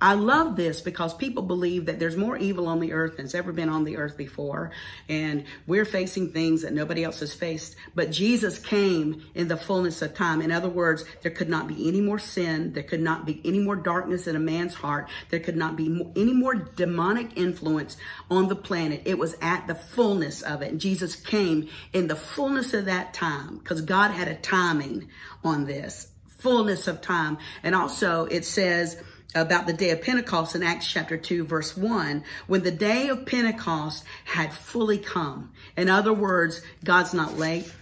I 0.02 0.14
love 0.14 0.56
this 0.56 0.80
because 0.80 1.12
people 1.12 1.42
believe 1.42 1.86
that 1.86 1.98
there's 1.98 2.16
more 2.16 2.36
evil 2.38 2.68
on 2.68 2.80
the 2.80 2.92
earth 2.94 3.18
than's 3.18 3.34
ever 3.34 3.52
been 3.52 3.68
on 3.68 3.84
the 3.84 3.98
earth 3.98 4.16
before. 4.16 4.70
And 5.10 5.44
we're 5.66 5.84
facing 5.84 6.32
things 6.32 6.62
that 6.62 6.72
nobody 6.72 7.04
else 7.04 7.20
has 7.20 7.34
faced. 7.34 7.76
But 7.94 8.10
Jesus 8.10 8.58
came 8.58 9.22
in 9.34 9.48
the 9.48 9.58
fullness 9.58 10.00
of 10.00 10.14
time. 10.14 10.40
In 10.40 10.52
other 10.52 10.70
words, 10.70 11.04
there 11.20 11.30
could 11.30 11.50
not 11.50 11.66
be 11.66 11.86
any 11.86 12.00
more 12.00 12.18
sin. 12.18 12.72
There 12.72 12.82
could 12.82 13.00
not 13.00 13.26
be 13.26 13.42
any 13.44 13.58
more 13.58 13.76
darkness 13.76 14.26
in 14.26 14.36
a 14.36 14.40
man's 14.40 14.72
heart. 14.72 15.10
There 15.28 15.40
could 15.40 15.56
not 15.56 15.76
be 15.76 15.86
any 16.16 16.32
more 16.32 16.54
demonic 16.54 17.36
influence 17.36 17.98
on 18.30 18.48
the 18.48 18.56
planet. 18.56 19.02
It 19.04 19.18
was 19.18 19.36
at 19.42 19.66
the 19.66 19.74
fullness 19.74 20.40
of 20.40 20.62
it. 20.62 20.70
And 20.70 20.80
Jesus 20.80 21.14
came 21.14 21.68
in 21.92 22.08
the 22.08 22.16
fullness 22.16 22.72
of 22.72 22.86
that 22.86 23.12
time 23.12 23.58
because 23.58 23.82
God 23.82 24.12
had 24.12 24.28
a 24.28 24.36
timing 24.36 25.10
on 25.44 25.66
this 25.66 26.06
fullness 26.40 26.88
of 26.88 27.00
time. 27.00 27.38
And 27.62 27.74
also 27.74 28.24
it 28.24 28.44
says, 28.44 29.02
about 29.34 29.66
the 29.66 29.72
day 29.72 29.90
of 29.90 30.02
Pentecost 30.02 30.56
in 30.56 30.62
Acts 30.62 30.86
chapter 30.86 31.16
2 31.16 31.44
verse 31.44 31.76
1 31.76 32.24
when 32.46 32.62
the 32.62 32.70
day 32.70 33.08
of 33.08 33.26
Pentecost 33.26 34.04
had 34.24 34.52
fully 34.52 34.98
come. 34.98 35.52
In 35.76 35.88
other 35.88 36.12
words, 36.12 36.62
God's 36.84 37.14
not 37.14 37.38
late. 37.38 37.72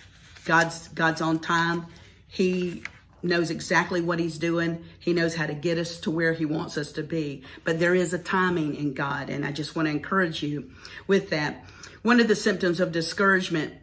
God's 0.45 0.89
God's 0.89 1.21
on 1.21 1.39
time. 1.39 1.87
He 2.27 2.83
knows 3.23 3.51
exactly 3.51 4.01
what 4.01 4.21
he's 4.21 4.39
doing. 4.39 4.85
He 4.99 5.13
knows 5.13 5.35
how 5.35 5.47
to 5.47 5.55
get 5.55 5.79
us 5.79 6.01
to 6.01 6.11
where 6.11 6.33
he 6.33 6.45
wants 6.45 6.77
us 6.77 6.93
to 6.93 7.03
be. 7.03 7.43
But 7.65 7.81
there 7.81 7.95
is 7.95 8.13
a 8.13 8.19
timing 8.19 8.77
in 8.77 8.95
God 8.95 9.31
and 9.31 9.45
I 9.45 9.53
just 9.53 9.75
want 9.75 9.87
to 9.87 9.93
encourage 9.93 10.43
you 10.43 10.71
with 11.07 11.31
that. 11.31 11.65
One 12.03 12.21
of 12.21 12.29
the 12.29 12.37
symptoms 12.37 12.79
of 12.81 12.93
discouragement 12.93 13.75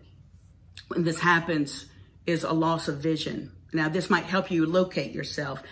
when 0.88 1.04
this 1.04 1.20
happens 1.20 1.86
is 2.26 2.44
a 2.44 2.54
loss 2.54 2.88
of 2.88 2.98
vision. 2.98 3.52
Now 3.74 3.90
this 3.90 4.10
might 4.10 4.24
help 4.24 4.52
you 4.52 4.66
locate 4.66 5.14
yourself. 5.14 5.64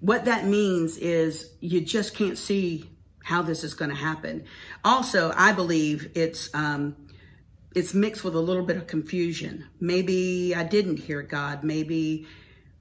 What 0.00 0.24
that 0.24 0.46
means 0.46 0.96
is 0.96 1.50
you 1.60 1.80
just 1.80 2.14
can't 2.14 2.38
see 2.38 2.90
how 3.22 3.42
this 3.42 3.64
is 3.64 3.74
going 3.74 3.90
to 3.90 3.96
happen. 3.96 4.44
Also, 4.84 5.32
I 5.36 5.52
believe 5.52 6.10
it's 6.14 6.52
um, 6.54 6.96
it's 7.74 7.94
mixed 7.94 8.24
with 8.24 8.34
a 8.34 8.40
little 8.40 8.64
bit 8.64 8.76
of 8.76 8.86
confusion. 8.86 9.66
Maybe 9.78 10.54
I 10.54 10.64
didn't 10.64 10.96
hear 10.96 11.22
God. 11.22 11.62
Maybe 11.62 12.26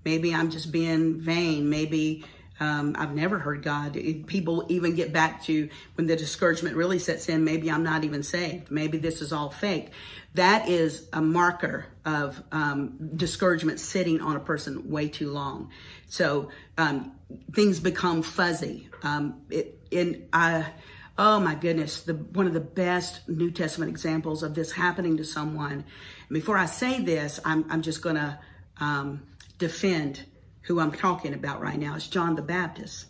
maybe 0.05 0.33
I'm 0.33 0.49
just 0.49 0.71
being 0.71 1.19
vain. 1.19 1.69
Maybe 1.69 2.23
um, 2.59 2.95
I've 2.97 3.13
never 3.13 3.39
heard 3.39 3.63
God. 3.63 3.93
People 4.27 4.65
even 4.69 4.95
get 4.95 5.13
back 5.13 5.43
to 5.43 5.69
when 5.95 6.07
the 6.07 6.15
discouragement 6.15 6.75
really 6.75 6.99
sets 6.99 7.29
in. 7.29 7.43
Maybe 7.43 7.71
I'm 7.71 7.83
not 7.83 8.03
even 8.03 8.21
saved. 8.23 8.69
Maybe 8.69 8.97
this 8.97 9.21
is 9.21 9.31
all 9.31 9.49
fake. 9.49 9.91
That 10.35 10.67
is 10.67 11.07
a 11.13 11.21
marker 11.21 11.87
of 12.05 12.41
um, 12.51 13.11
discouragement 13.15 13.79
sitting 13.79 14.21
on 14.21 14.35
a 14.35 14.39
person 14.39 14.89
way 14.89 15.07
too 15.07 15.31
long. 15.31 15.71
So 16.07 16.49
um, 16.77 17.13
things 17.53 17.79
become 17.79 18.21
fuzzy. 18.21 18.89
Um, 19.03 19.41
it, 19.49 19.79
in 19.89 20.27
I, 20.33 20.67
oh 21.17 21.39
my 21.39 21.55
goodness, 21.55 22.01
the 22.01 22.13
one 22.13 22.45
of 22.45 22.53
the 22.53 22.59
best 22.59 23.27
New 23.27 23.51
Testament 23.51 23.89
examples 23.89 24.43
of 24.43 24.53
this 24.53 24.71
happening 24.71 25.17
to 25.17 25.23
someone. 25.23 25.85
Before 26.29 26.57
I 26.57 26.65
say 26.65 27.01
this, 27.01 27.39
I'm 27.43 27.65
I'm 27.71 27.81
just 27.81 28.01
gonna 28.01 28.39
um, 28.79 29.23
defend 29.57 30.25
who 30.69 30.79
I'm 30.79 30.91
talking 30.91 31.33
about 31.33 31.59
right 31.59 31.79
now. 31.79 31.95
is 31.95 32.07
John 32.07 32.35
the 32.35 32.41
Baptist. 32.41 33.07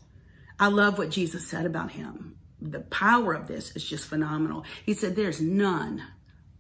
I 0.57 0.69
love 0.69 0.97
what 0.97 1.11
Jesus 1.11 1.45
said 1.45 1.65
about 1.67 1.91
him. 1.91 2.37
The 2.61 2.79
power 2.79 3.33
of 3.33 3.47
this 3.47 3.75
is 3.75 3.83
just 3.83 4.05
phenomenal. 4.05 4.63
He 4.85 4.93
said, 4.93 5.15
"There's 5.15 5.39
none." 5.39 6.01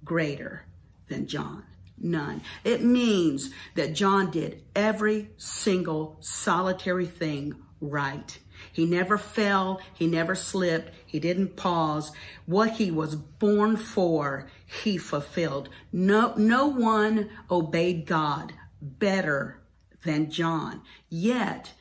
greater 0.03 0.65
than 1.07 1.27
John. 1.27 1.63
None. 1.97 2.41
It 2.63 2.83
means 2.83 3.51
that 3.75 3.93
John 3.93 4.31
did 4.31 4.63
every 4.75 5.29
single 5.37 6.17
solitary 6.21 7.05
thing 7.05 7.53
right. 7.81 8.39
He 8.71 8.85
never 8.85 9.17
fell. 9.17 9.81
He 9.93 10.07
never 10.07 10.35
slipped. 10.35 10.93
He 11.05 11.19
didn't 11.19 11.55
pause. 11.55 12.11
What 12.45 12.71
he 12.71 12.91
was 12.91 13.15
born 13.15 13.77
for, 13.77 14.49
he 14.65 14.97
fulfilled. 14.97 15.69
No, 15.91 16.33
no 16.35 16.67
one 16.67 17.29
obeyed 17.49 18.05
God 18.05 18.53
better 18.81 19.58
than 20.03 20.31
John. 20.31 20.81
Yet, 21.09 21.73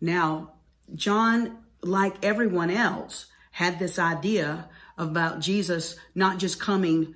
now, 0.00 0.52
John, 0.94 1.58
like 1.82 2.24
everyone 2.24 2.70
else, 2.70 3.26
had 3.52 3.78
this 3.78 3.98
idea 3.98 4.68
about 4.96 5.40
Jesus 5.40 5.96
not 6.14 6.38
just 6.38 6.60
coming 6.60 7.14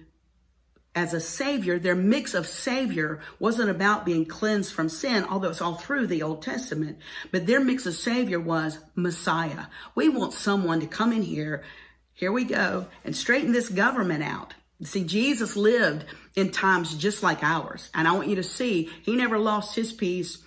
as 0.95 1.13
a 1.13 1.21
savior, 1.21 1.79
their 1.79 1.97
mix 1.97 2.35
of 2.35 2.47
savior 2.47 3.21
wasn't 3.41 3.69
about 3.69 4.05
being 4.05 4.25
cleansed 4.25 4.73
from 4.73 4.89
sin, 4.89 5.25
although 5.25 5.51
it's 5.51 5.61
all 5.61 5.75
through 5.75 6.07
the 6.07 6.23
Old 6.23 6.43
Testament, 6.43 6.99
but 7.33 7.47
their 7.47 7.61
mix 7.61 7.85
of 7.87 7.95
savior 7.95 8.39
was 8.39 8.79
Messiah. 8.95 9.67
We 9.97 10.09
want 10.09 10.35
someone 10.35 10.81
to 10.81 10.87
come 10.87 11.13
in 11.13 11.23
here, 11.23 11.65
here 12.13 12.31
we 12.31 12.45
go, 12.45 12.87
and 13.05 13.17
straighten 13.17 13.51
this 13.51 13.69
government 13.69 14.23
out. 14.23 14.55
See, 14.85 15.05
Jesus 15.05 15.57
lived 15.57 16.05
in 16.35 16.51
times 16.51 16.95
just 16.95 17.23
like 17.23 17.43
ours. 17.43 17.91
And 17.95 18.07
I 18.07 18.13
want 18.13 18.29
you 18.29 18.37
to 18.37 18.43
see, 18.43 18.91
he 19.03 19.17
never 19.17 19.39
lost 19.39 19.75
his 19.75 19.93
peace. 19.93 20.39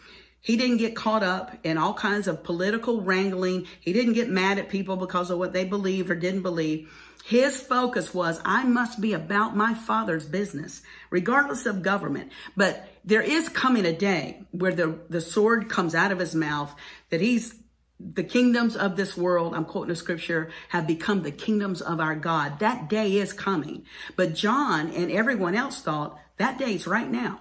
He 0.42 0.58
didn't 0.58 0.78
get 0.78 0.96
caught 0.96 1.24
up 1.24 1.58
in 1.64 1.78
all 1.78 1.94
kinds 1.94 2.28
of 2.28 2.44
political 2.44 3.02
wrangling. 3.02 3.68
He 3.82 3.94
didn't 3.94 4.14
get 4.14 4.30
mad 4.30 4.60
at 4.60 4.70
people 4.70 4.96
because 4.96 5.30
of 5.32 5.40
what 5.40 5.54
they 5.54 5.66
believed 5.66 6.10
or 6.10 6.16
didn't 6.16 6.44
believe. 6.44 6.90
His 7.26 7.60
focus 7.60 8.14
was, 8.14 8.40
I 8.46 8.64
must 8.64 9.02
be 9.02 9.12
about 9.12 9.58
my 9.58 9.74
father's 9.74 10.26
business, 10.26 10.82
regardless 11.10 11.66
of 11.66 11.82
government. 11.82 12.32
But 12.56 12.88
there 13.04 13.22
is 13.22 13.50
coming 13.50 13.86
a 13.86 13.92
day 13.92 14.44
where 14.52 14.74
the, 14.74 15.00
the 15.10 15.20
sword 15.20 15.68
comes 15.68 15.94
out 15.94 16.14
of 16.14 16.20
his 16.20 16.34
mouth 16.34 16.74
that 17.10 17.20
he's 17.20 17.54
the 18.00 18.24
kingdoms 18.24 18.76
of 18.76 18.96
this 18.96 19.18
world, 19.18 19.56
I'm 19.56 19.66
quoting 19.66 19.92
a 19.92 19.96
scripture, 19.96 20.52
have 20.70 20.86
become 20.86 21.24
the 21.24 21.32
kingdoms 21.32 21.82
of 21.82 22.00
our 22.00 22.16
God. 22.16 22.60
That 22.60 22.90
day 22.90 23.18
is 23.18 23.34
coming. 23.34 23.86
But 24.16 24.36
John 24.36 24.92
and 24.92 25.12
everyone 25.12 25.56
else 25.56 25.82
thought 25.82 26.20
that 26.38 26.60
day's 26.60 26.86
right 26.86 27.10
now 27.10 27.40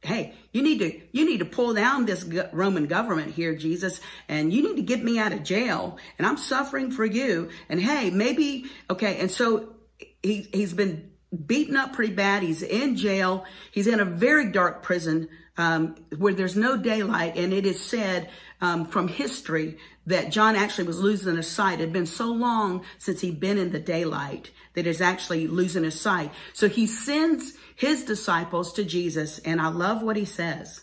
hey, 0.00 0.34
you 0.52 0.62
need 0.62 0.78
to 0.78 1.00
you 1.12 1.24
need 1.24 1.38
to 1.38 1.44
pull 1.44 1.74
down 1.74 2.06
this 2.06 2.24
Roman 2.52 2.86
government 2.86 3.34
here, 3.34 3.54
Jesus, 3.54 4.00
and 4.28 4.52
you 4.52 4.62
need 4.62 4.76
to 4.76 4.82
get 4.82 5.02
me 5.02 5.18
out 5.18 5.32
of 5.32 5.42
jail. 5.42 5.98
And 6.18 6.26
I'm 6.26 6.36
suffering 6.36 6.90
for 6.90 7.04
you. 7.04 7.50
And 7.68 7.80
hey, 7.80 8.10
maybe 8.10 8.66
okay. 8.88 9.18
And 9.18 9.30
so 9.30 9.74
he 10.22 10.48
he's 10.52 10.72
been 10.72 11.10
beaten 11.46 11.76
up 11.76 11.92
pretty 11.92 12.14
bad. 12.14 12.42
He's 12.42 12.62
in 12.62 12.96
jail. 12.96 13.44
He's 13.72 13.86
in 13.86 14.00
a 14.00 14.04
very 14.04 14.50
dark 14.50 14.82
prison 14.82 15.28
um, 15.56 15.96
where 16.16 16.32
there's 16.32 16.56
no 16.56 16.76
daylight. 16.76 17.36
And 17.36 17.52
it 17.52 17.66
is 17.66 17.82
said 17.82 18.30
um, 18.60 18.86
from 18.86 19.08
history 19.08 19.78
that 20.06 20.30
John 20.30 20.56
actually 20.56 20.86
was 20.86 21.00
losing 21.00 21.36
his 21.36 21.48
sight. 21.48 21.80
It 21.80 21.84
had 21.84 21.92
been 21.92 22.06
so 22.06 22.26
long 22.26 22.84
since 22.98 23.20
he'd 23.20 23.40
been 23.40 23.58
in 23.58 23.72
the 23.72 23.78
daylight 23.78 24.50
that 24.74 24.86
he's 24.86 25.00
actually 25.00 25.46
losing 25.46 25.84
his 25.84 26.00
sight. 26.00 26.32
So 26.54 26.68
he 26.68 26.86
sends 26.86 27.54
his 27.76 28.04
disciples 28.04 28.72
to 28.74 28.84
Jesus, 28.84 29.38
and 29.40 29.60
I 29.60 29.68
love 29.68 30.02
what 30.02 30.16
he 30.16 30.24
says. 30.24 30.82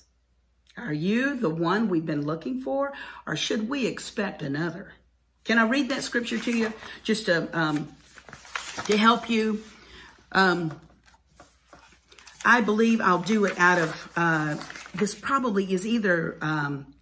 Are 0.77 0.93
you 0.93 1.35
the 1.35 1.49
one 1.49 1.89
we've 1.89 2.05
been 2.05 2.25
looking 2.25 2.61
for, 2.61 2.93
or 3.25 3.35
should 3.35 3.69
we 3.69 3.87
expect 3.87 4.41
another? 4.41 4.93
Can 5.43 5.57
I 5.57 5.67
read 5.67 5.89
that 5.89 6.03
scripture 6.03 6.37
to 6.37 6.51
you 6.51 6.73
just 7.03 7.27
to, 7.27 7.47
um, 7.57 7.87
to 8.85 8.97
help 8.97 9.29
you? 9.29 9.63
Um, 10.31 10.79
I 12.43 12.61
believe 12.61 12.99
I'll 13.01 13.19
do 13.19 13.45
it 13.45 13.57
out 13.57 13.79
of, 13.79 14.11
uh, 14.15 14.57
this 14.93 15.15
probably 15.15 15.71
is 15.73 15.87
either 15.87 16.37
um, 16.41 16.94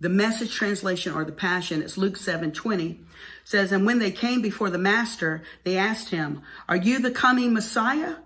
the 0.00 0.08
message 0.08 0.52
translation 0.54 1.12
or 1.12 1.24
the 1.24 1.32
passion. 1.32 1.82
It's 1.82 1.96
Luke 1.96 2.16
7 2.16 2.52
20 2.52 3.00
says, 3.44 3.72
And 3.72 3.86
when 3.86 3.98
they 3.98 4.10
came 4.10 4.42
before 4.42 4.70
the 4.70 4.78
master, 4.78 5.42
they 5.64 5.76
asked 5.76 6.10
him, 6.10 6.42
Are 6.68 6.76
you 6.76 6.98
the 6.98 7.10
coming 7.10 7.52
Messiah 7.52 8.16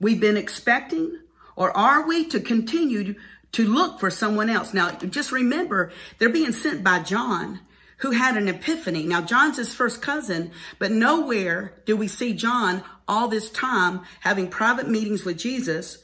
we've 0.00 0.20
been 0.20 0.36
expecting? 0.36 1.18
Or 1.56 1.76
are 1.76 2.06
we 2.06 2.26
to 2.26 2.40
continue 2.40 3.16
to 3.52 3.66
look 3.66 3.98
for 3.98 4.10
someone 4.10 4.48
else? 4.48 4.72
Now, 4.72 4.92
just 4.92 5.32
remember, 5.32 5.90
they're 6.18 6.28
being 6.28 6.52
sent 6.52 6.84
by 6.84 7.00
John 7.00 7.60
who 7.98 8.12
had 8.12 8.36
an 8.36 8.46
epiphany. 8.46 9.04
Now, 9.04 9.22
John's 9.22 9.56
his 9.56 9.74
first 9.74 10.00
cousin, 10.00 10.52
but 10.78 10.92
nowhere 10.92 11.82
do 11.84 11.96
we 11.96 12.06
see 12.06 12.32
John 12.32 12.84
all 13.08 13.28
this 13.28 13.50
time 13.50 14.02
having 14.20 14.48
private 14.48 14.88
meetings 14.88 15.24
with 15.24 15.38
Jesus 15.38 15.98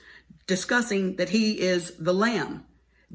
discussing 0.47 1.17
that 1.17 1.29
he 1.29 1.61
is 1.61 1.93
the 1.97 2.12
lamb. 2.12 2.64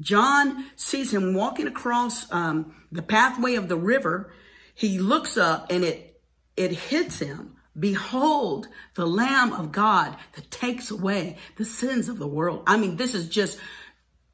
John 0.00 0.66
sees 0.76 1.12
him 1.12 1.34
walking 1.34 1.66
across 1.66 2.30
um, 2.32 2.74
the 2.90 3.02
pathway 3.02 3.54
of 3.54 3.68
the 3.68 3.76
river. 3.76 4.32
He 4.74 4.98
looks 4.98 5.36
up 5.36 5.70
and 5.70 5.84
it, 5.84 6.20
it 6.56 6.72
hits 6.72 7.18
him. 7.18 7.56
Behold, 7.78 8.66
the 8.94 9.06
Lamb 9.06 9.52
of 9.52 9.72
God 9.72 10.16
that 10.34 10.50
takes 10.50 10.90
away 10.90 11.38
the 11.56 11.64
sins 11.64 12.08
of 12.08 12.18
the 12.18 12.26
world. 12.26 12.64
I 12.66 12.76
mean, 12.76 12.96
this 12.96 13.14
is 13.14 13.28
just 13.28 13.58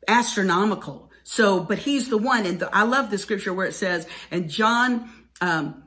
astronomical. 0.08 1.10
So, 1.24 1.60
but 1.60 1.78
he's 1.78 2.08
the 2.08 2.18
one. 2.18 2.46
And 2.46 2.60
the, 2.60 2.74
I 2.74 2.84
love 2.84 3.10
the 3.10 3.18
scripture 3.18 3.52
where 3.52 3.66
it 3.66 3.74
says, 3.74 4.06
and 4.30 4.48
John, 4.48 5.10
um, 5.40 5.82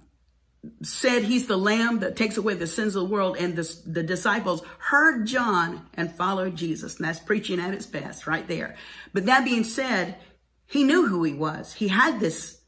said 0.83 1.23
he's 1.23 1.47
the 1.47 1.57
lamb 1.57 1.99
that 1.99 2.15
takes 2.15 2.37
away 2.37 2.53
the 2.53 2.67
sins 2.67 2.95
of 2.95 3.07
the 3.07 3.13
world 3.13 3.37
and 3.37 3.55
the, 3.55 3.77
the 3.85 4.03
disciples 4.03 4.61
heard 4.77 5.25
John 5.25 5.87
and 5.93 6.11
followed 6.11 6.55
Jesus. 6.55 6.97
And 6.97 7.07
that's 7.07 7.19
preaching 7.19 7.59
at 7.59 7.73
its 7.73 7.85
best 7.85 8.27
right 8.27 8.47
there. 8.47 8.75
But 9.13 9.25
that 9.27 9.45
being 9.45 9.63
said, 9.63 10.17
he 10.65 10.83
knew 10.83 11.07
who 11.07 11.23
he 11.23 11.33
was. 11.33 11.73
He 11.73 11.87
had 11.87 12.19
this 12.19 12.59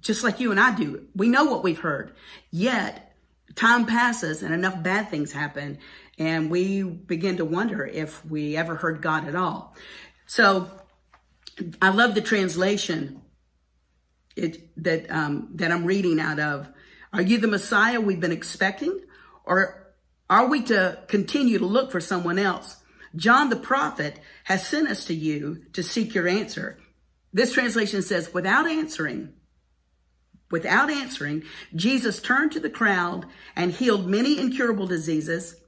just 0.00 0.24
like 0.24 0.40
you 0.40 0.50
and 0.50 0.58
I 0.58 0.74
do. 0.74 1.06
We 1.14 1.28
know 1.28 1.44
what 1.44 1.62
we've 1.62 1.78
heard. 1.78 2.14
Yet 2.50 3.14
time 3.54 3.86
passes 3.86 4.42
and 4.42 4.54
enough 4.54 4.82
bad 4.82 5.10
things 5.10 5.32
happen 5.32 5.78
and 6.18 6.50
we 6.50 6.82
begin 6.82 7.38
to 7.38 7.44
wonder 7.44 7.84
if 7.84 8.24
we 8.26 8.56
ever 8.56 8.76
heard 8.76 9.00
God 9.00 9.26
at 9.26 9.34
all. 9.34 9.74
So 10.26 10.70
I 11.80 11.90
love 11.90 12.14
the 12.14 12.20
translation 12.20 13.22
it, 14.36 14.70
that 14.82 15.10
um, 15.10 15.48
that 15.54 15.72
I'm 15.72 15.84
reading 15.84 16.20
out 16.20 16.38
of. 16.38 16.68
Are 17.12 17.22
you 17.22 17.38
the 17.38 17.48
Messiah 17.48 18.00
we've 18.00 18.20
been 18.20 18.32
expecting? 18.32 19.00
Or 19.44 19.92
are 20.28 20.46
we 20.48 20.62
to 20.64 21.02
continue 21.08 21.58
to 21.58 21.66
look 21.66 21.90
for 21.90 22.00
someone 22.00 22.38
else? 22.38 22.76
John 23.16 23.50
the 23.50 23.56
prophet 23.56 24.20
has 24.44 24.66
sent 24.66 24.88
us 24.88 25.06
to 25.06 25.14
you 25.14 25.64
to 25.72 25.82
seek 25.82 26.14
your 26.14 26.28
answer. 26.28 26.78
This 27.32 27.52
translation 27.52 28.02
says, 28.02 28.32
without 28.32 28.68
answering, 28.68 29.32
without 30.50 30.90
answering, 30.90 31.44
Jesus 31.74 32.20
turned 32.20 32.52
to 32.52 32.60
the 32.60 32.70
crowd 32.70 33.26
and 33.56 33.72
healed 33.72 34.06
many 34.06 34.38
incurable 34.38 34.86
diseases. 34.86 35.59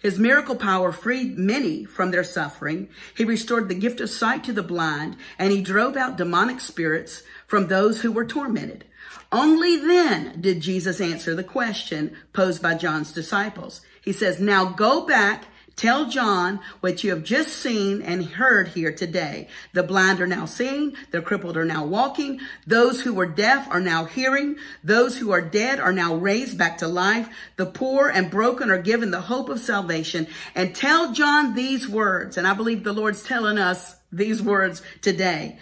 His 0.00 0.18
miracle 0.18 0.56
power 0.56 0.92
freed 0.92 1.38
many 1.38 1.84
from 1.84 2.10
their 2.10 2.24
suffering. 2.24 2.88
He 3.16 3.24
restored 3.24 3.68
the 3.68 3.74
gift 3.74 4.00
of 4.00 4.10
sight 4.10 4.44
to 4.44 4.52
the 4.52 4.62
blind 4.62 5.16
and 5.38 5.52
he 5.52 5.62
drove 5.62 5.96
out 5.96 6.16
demonic 6.16 6.60
spirits 6.60 7.22
from 7.46 7.66
those 7.66 8.00
who 8.00 8.12
were 8.12 8.24
tormented. 8.24 8.84
Only 9.30 9.76
then 9.76 10.40
did 10.40 10.60
Jesus 10.60 11.00
answer 11.00 11.34
the 11.34 11.44
question 11.44 12.16
posed 12.32 12.62
by 12.62 12.74
John's 12.74 13.12
disciples. 13.12 13.82
He 14.02 14.12
says, 14.12 14.40
now 14.40 14.64
go 14.64 15.06
back 15.06 15.47
Tell 15.78 16.06
John 16.06 16.58
what 16.80 17.04
you 17.04 17.10
have 17.10 17.22
just 17.22 17.54
seen 17.54 18.02
and 18.02 18.24
heard 18.24 18.66
here 18.66 18.90
today. 18.90 19.46
The 19.74 19.84
blind 19.84 20.20
are 20.20 20.26
now 20.26 20.44
seeing, 20.44 20.96
the 21.12 21.22
crippled 21.22 21.56
are 21.56 21.64
now 21.64 21.86
walking, 21.86 22.40
those 22.66 23.00
who 23.00 23.14
were 23.14 23.26
deaf 23.26 23.68
are 23.70 23.78
now 23.78 24.04
hearing, 24.04 24.56
those 24.82 25.16
who 25.16 25.30
are 25.30 25.40
dead 25.40 25.78
are 25.78 25.92
now 25.92 26.16
raised 26.16 26.58
back 26.58 26.78
to 26.78 26.88
life, 26.88 27.28
the 27.54 27.66
poor 27.66 28.08
and 28.08 28.28
broken 28.28 28.72
are 28.72 28.82
given 28.82 29.12
the 29.12 29.20
hope 29.20 29.48
of 29.48 29.60
salvation. 29.60 30.26
And 30.56 30.74
tell 30.74 31.12
John 31.12 31.54
these 31.54 31.88
words, 31.88 32.36
and 32.36 32.44
I 32.44 32.54
believe 32.54 32.82
the 32.82 32.92
Lord's 32.92 33.22
telling 33.22 33.56
us 33.56 33.94
these 34.10 34.42
words 34.42 34.82
today. 35.00 35.60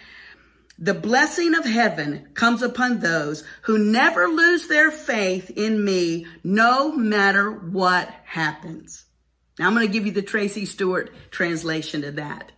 The 0.78 0.94
blessing 0.94 1.54
of 1.54 1.66
heaven 1.66 2.28
comes 2.32 2.62
upon 2.62 3.00
those 3.00 3.44
who 3.62 3.76
never 3.76 4.28
lose 4.28 4.66
their 4.66 4.90
faith 4.90 5.50
in 5.50 5.84
me, 5.84 6.24
no 6.42 6.90
matter 6.92 7.50
what 7.50 8.08
happens. 8.24 9.05
Now 9.58 9.66
I'm 9.66 9.74
going 9.74 9.86
to 9.86 9.92
give 9.92 10.06
you 10.06 10.12
the 10.12 10.22
Tracy 10.22 10.66
Stewart 10.66 11.12
translation 11.30 12.04
of 12.04 12.16
that. 12.16 12.52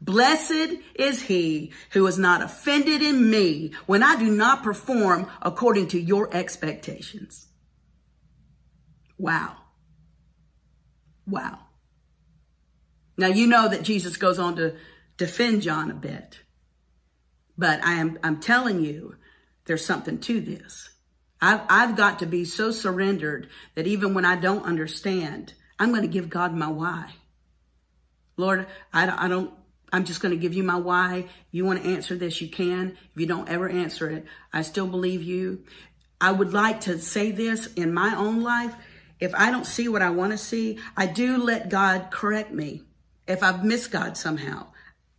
Blessed 0.00 0.76
is 0.94 1.22
he 1.22 1.72
who 1.90 2.06
is 2.06 2.18
not 2.18 2.42
offended 2.42 3.02
in 3.02 3.30
me 3.30 3.72
when 3.86 4.02
I 4.02 4.16
do 4.16 4.30
not 4.30 4.62
perform 4.62 5.30
according 5.42 5.88
to 5.88 6.00
your 6.00 6.34
expectations. 6.34 7.46
Wow. 9.18 9.56
Wow. 11.26 11.58
Now 13.18 13.26
you 13.26 13.46
know 13.46 13.68
that 13.68 13.82
Jesus 13.82 14.16
goes 14.16 14.38
on 14.38 14.56
to 14.56 14.76
defend 15.18 15.60
John 15.60 15.90
a 15.90 15.94
bit. 15.94 16.40
But 17.58 17.84
I 17.84 17.96
am 17.96 18.18
I'm 18.22 18.40
telling 18.40 18.82
you, 18.82 19.16
there's 19.66 19.84
something 19.84 20.18
to 20.20 20.40
this. 20.40 20.88
I've, 21.42 21.60
I've 21.68 21.96
got 21.96 22.20
to 22.20 22.26
be 22.26 22.46
so 22.46 22.70
surrendered 22.70 23.48
that 23.74 23.86
even 23.86 24.14
when 24.14 24.24
I 24.24 24.36
don't 24.36 24.64
understand, 24.64 25.52
I'm 25.80 25.90
going 25.90 26.02
to 26.02 26.08
give 26.08 26.28
God 26.28 26.54
my 26.54 26.68
why. 26.68 27.10
Lord, 28.36 28.66
I, 28.92 29.24
I 29.24 29.28
don't, 29.28 29.52
I'm 29.92 30.04
just 30.04 30.20
going 30.20 30.30
to 30.30 30.40
give 30.40 30.54
you 30.54 30.62
my 30.62 30.76
why. 30.76 31.26
You 31.50 31.64
want 31.64 31.82
to 31.82 31.88
answer 31.88 32.14
this, 32.14 32.40
you 32.40 32.48
can. 32.48 32.96
If 33.12 33.20
you 33.20 33.26
don't 33.26 33.48
ever 33.48 33.68
answer 33.68 34.08
it, 34.08 34.26
I 34.52 34.62
still 34.62 34.86
believe 34.86 35.22
you. 35.22 35.64
I 36.20 36.32
would 36.32 36.52
like 36.52 36.82
to 36.82 36.98
say 36.98 37.32
this 37.32 37.66
in 37.74 37.92
my 37.92 38.14
own 38.14 38.42
life. 38.42 38.74
If 39.18 39.34
I 39.34 39.50
don't 39.50 39.66
see 39.66 39.88
what 39.88 40.02
I 40.02 40.10
want 40.10 40.32
to 40.32 40.38
see, 40.38 40.78
I 40.96 41.06
do 41.06 41.42
let 41.42 41.70
God 41.70 42.10
correct 42.10 42.52
me. 42.52 42.82
If 43.26 43.42
I've 43.42 43.64
missed 43.64 43.90
God 43.90 44.16
somehow, 44.16 44.68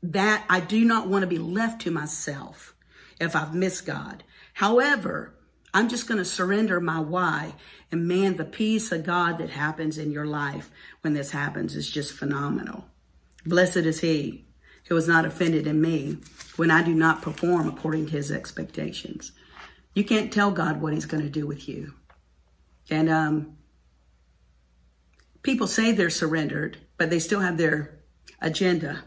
that 0.04 0.46
I 0.50 0.60
do 0.60 0.86
not 0.86 1.08
want 1.08 1.24
to 1.24 1.28
be 1.28 1.38
left 1.38 1.82
to 1.82 1.92
myself 1.92 2.76
if 3.20 3.36
I've 3.36 3.54
missed 3.54 3.86
God. 3.86 4.24
However, 4.54 5.34
I'm 5.74 5.90
just 5.90 6.08
going 6.08 6.18
to 6.18 6.26
surrender 6.26 6.80
my 6.82 7.00
why. 7.00 7.56
And 7.92 8.08
man, 8.08 8.38
the 8.38 8.46
peace 8.46 8.92
of 8.92 9.06
God 9.06 9.38
that 9.40 9.50
happens 9.50 9.98
in 9.98 10.12
your 10.12 10.26
life 10.26 10.72
when 11.02 11.14
this 11.14 11.32
happens 11.32 11.76
is 11.76 11.90
just 11.90 12.14
phenomenal. 12.14 12.86
Blessed 13.46 13.78
is 13.78 14.00
he 14.00 14.46
who 14.88 14.96
is 14.96 15.08
not 15.08 15.26
offended 15.26 15.68
in 15.68 15.82
me 15.82 16.18
when 16.56 16.72
I 16.72 16.84
do 16.84 16.94
not 16.94 17.22
perform 17.22 17.68
according 17.68 18.06
to 18.08 18.12
his 18.14 18.32
expectations. 18.32 19.32
You 19.94 20.04
can't 20.04 20.32
tell 20.32 20.52
God 20.52 20.82
what 20.82 20.94
he's 20.94 21.06
going 21.06 21.24
to 21.24 21.30
do 21.30 21.46
with 21.46 21.68
you. 21.68 21.94
And 22.90 23.10
um, 23.10 23.58
people 25.44 25.68
say 25.68 25.92
they're 25.92 26.10
surrendered, 26.10 26.78
but 26.98 27.10
they 27.10 27.20
still 27.20 27.42
have 27.42 27.58
their 27.58 28.00
agenda 28.40 29.04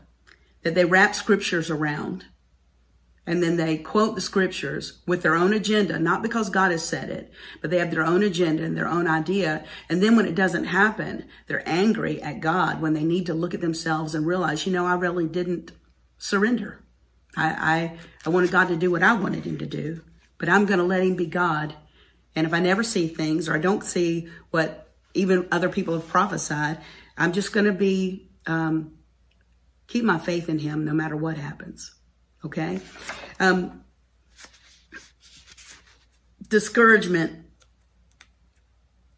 that 0.62 0.74
they 0.74 0.84
wrap 0.84 1.14
scriptures 1.14 1.70
around 1.70 2.24
and 3.26 3.42
then 3.42 3.56
they 3.56 3.78
quote 3.78 4.14
the 4.14 4.20
scriptures 4.20 5.00
with 5.06 5.22
their 5.22 5.34
own 5.34 5.54
agenda, 5.54 5.98
not 5.98 6.22
because 6.22 6.50
God 6.50 6.70
has 6.70 6.86
said 6.86 7.08
it, 7.08 7.32
but 7.62 7.70
they 7.70 7.78
have 7.78 7.90
their 7.90 8.04
own 8.04 8.22
agenda 8.22 8.64
and 8.64 8.76
their 8.76 8.88
own 8.88 9.06
idea. 9.08 9.64
And 9.88 10.02
then 10.02 10.14
when 10.14 10.26
it 10.26 10.34
doesn't 10.34 10.64
happen, 10.64 11.24
they're 11.46 11.66
angry 11.66 12.20
at 12.20 12.40
God 12.40 12.82
when 12.82 12.92
they 12.92 13.04
need 13.04 13.26
to 13.26 13.34
look 13.34 13.54
at 13.54 13.62
themselves 13.62 14.14
and 14.14 14.26
realize, 14.26 14.66
you 14.66 14.72
know, 14.72 14.84
I 14.84 14.94
really 14.94 15.26
didn't 15.26 15.72
surrender. 16.18 16.84
I, 17.34 17.48
I, 17.48 17.98
I 18.26 18.28
wanted 18.28 18.50
God 18.50 18.68
to 18.68 18.76
do 18.76 18.90
what 18.90 19.02
I 19.02 19.14
wanted 19.14 19.44
him 19.44 19.56
to 19.58 19.66
do, 19.66 20.02
but 20.36 20.50
I'm 20.50 20.66
going 20.66 20.78
to 20.78 20.84
let 20.84 21.02
him 21.02 21.16
be 21.16 21.26
God. 21.26 21.74
And 22.36 22.46
if 22.46 22.52
I 22.52 22.60
never 22.60 22.82
see 22.82 23.08
things 23.08 23.48
or 23.48 23.54
I 23.54 23.58
don't 23.58 23.82
see 23.82 24.28
what 24.50 24.92
even 25.14 25.48
other 25.50 25.70
people 25.70 25.94
have 25.94 26.08
prophesied, 26.08 26.78
I'm 27.16 27.32
just 27.32 27.54
going 27.54 27.66
to 27.66 27.72
be, 27.72 28.28
um, 28.46 28.98
keep 29.86 30.04
my 30.04 30.18
faith 30.18 30.50
in 30.50 30.58
him 30.58 30.84
no 30.84 30.92
matter 30.92 31.16
what 31.16 31.38
happens. 31.38 31.94
Okay? 32.44 32.80
Um, 33.40 33.84
discouragement, 36.48 37.46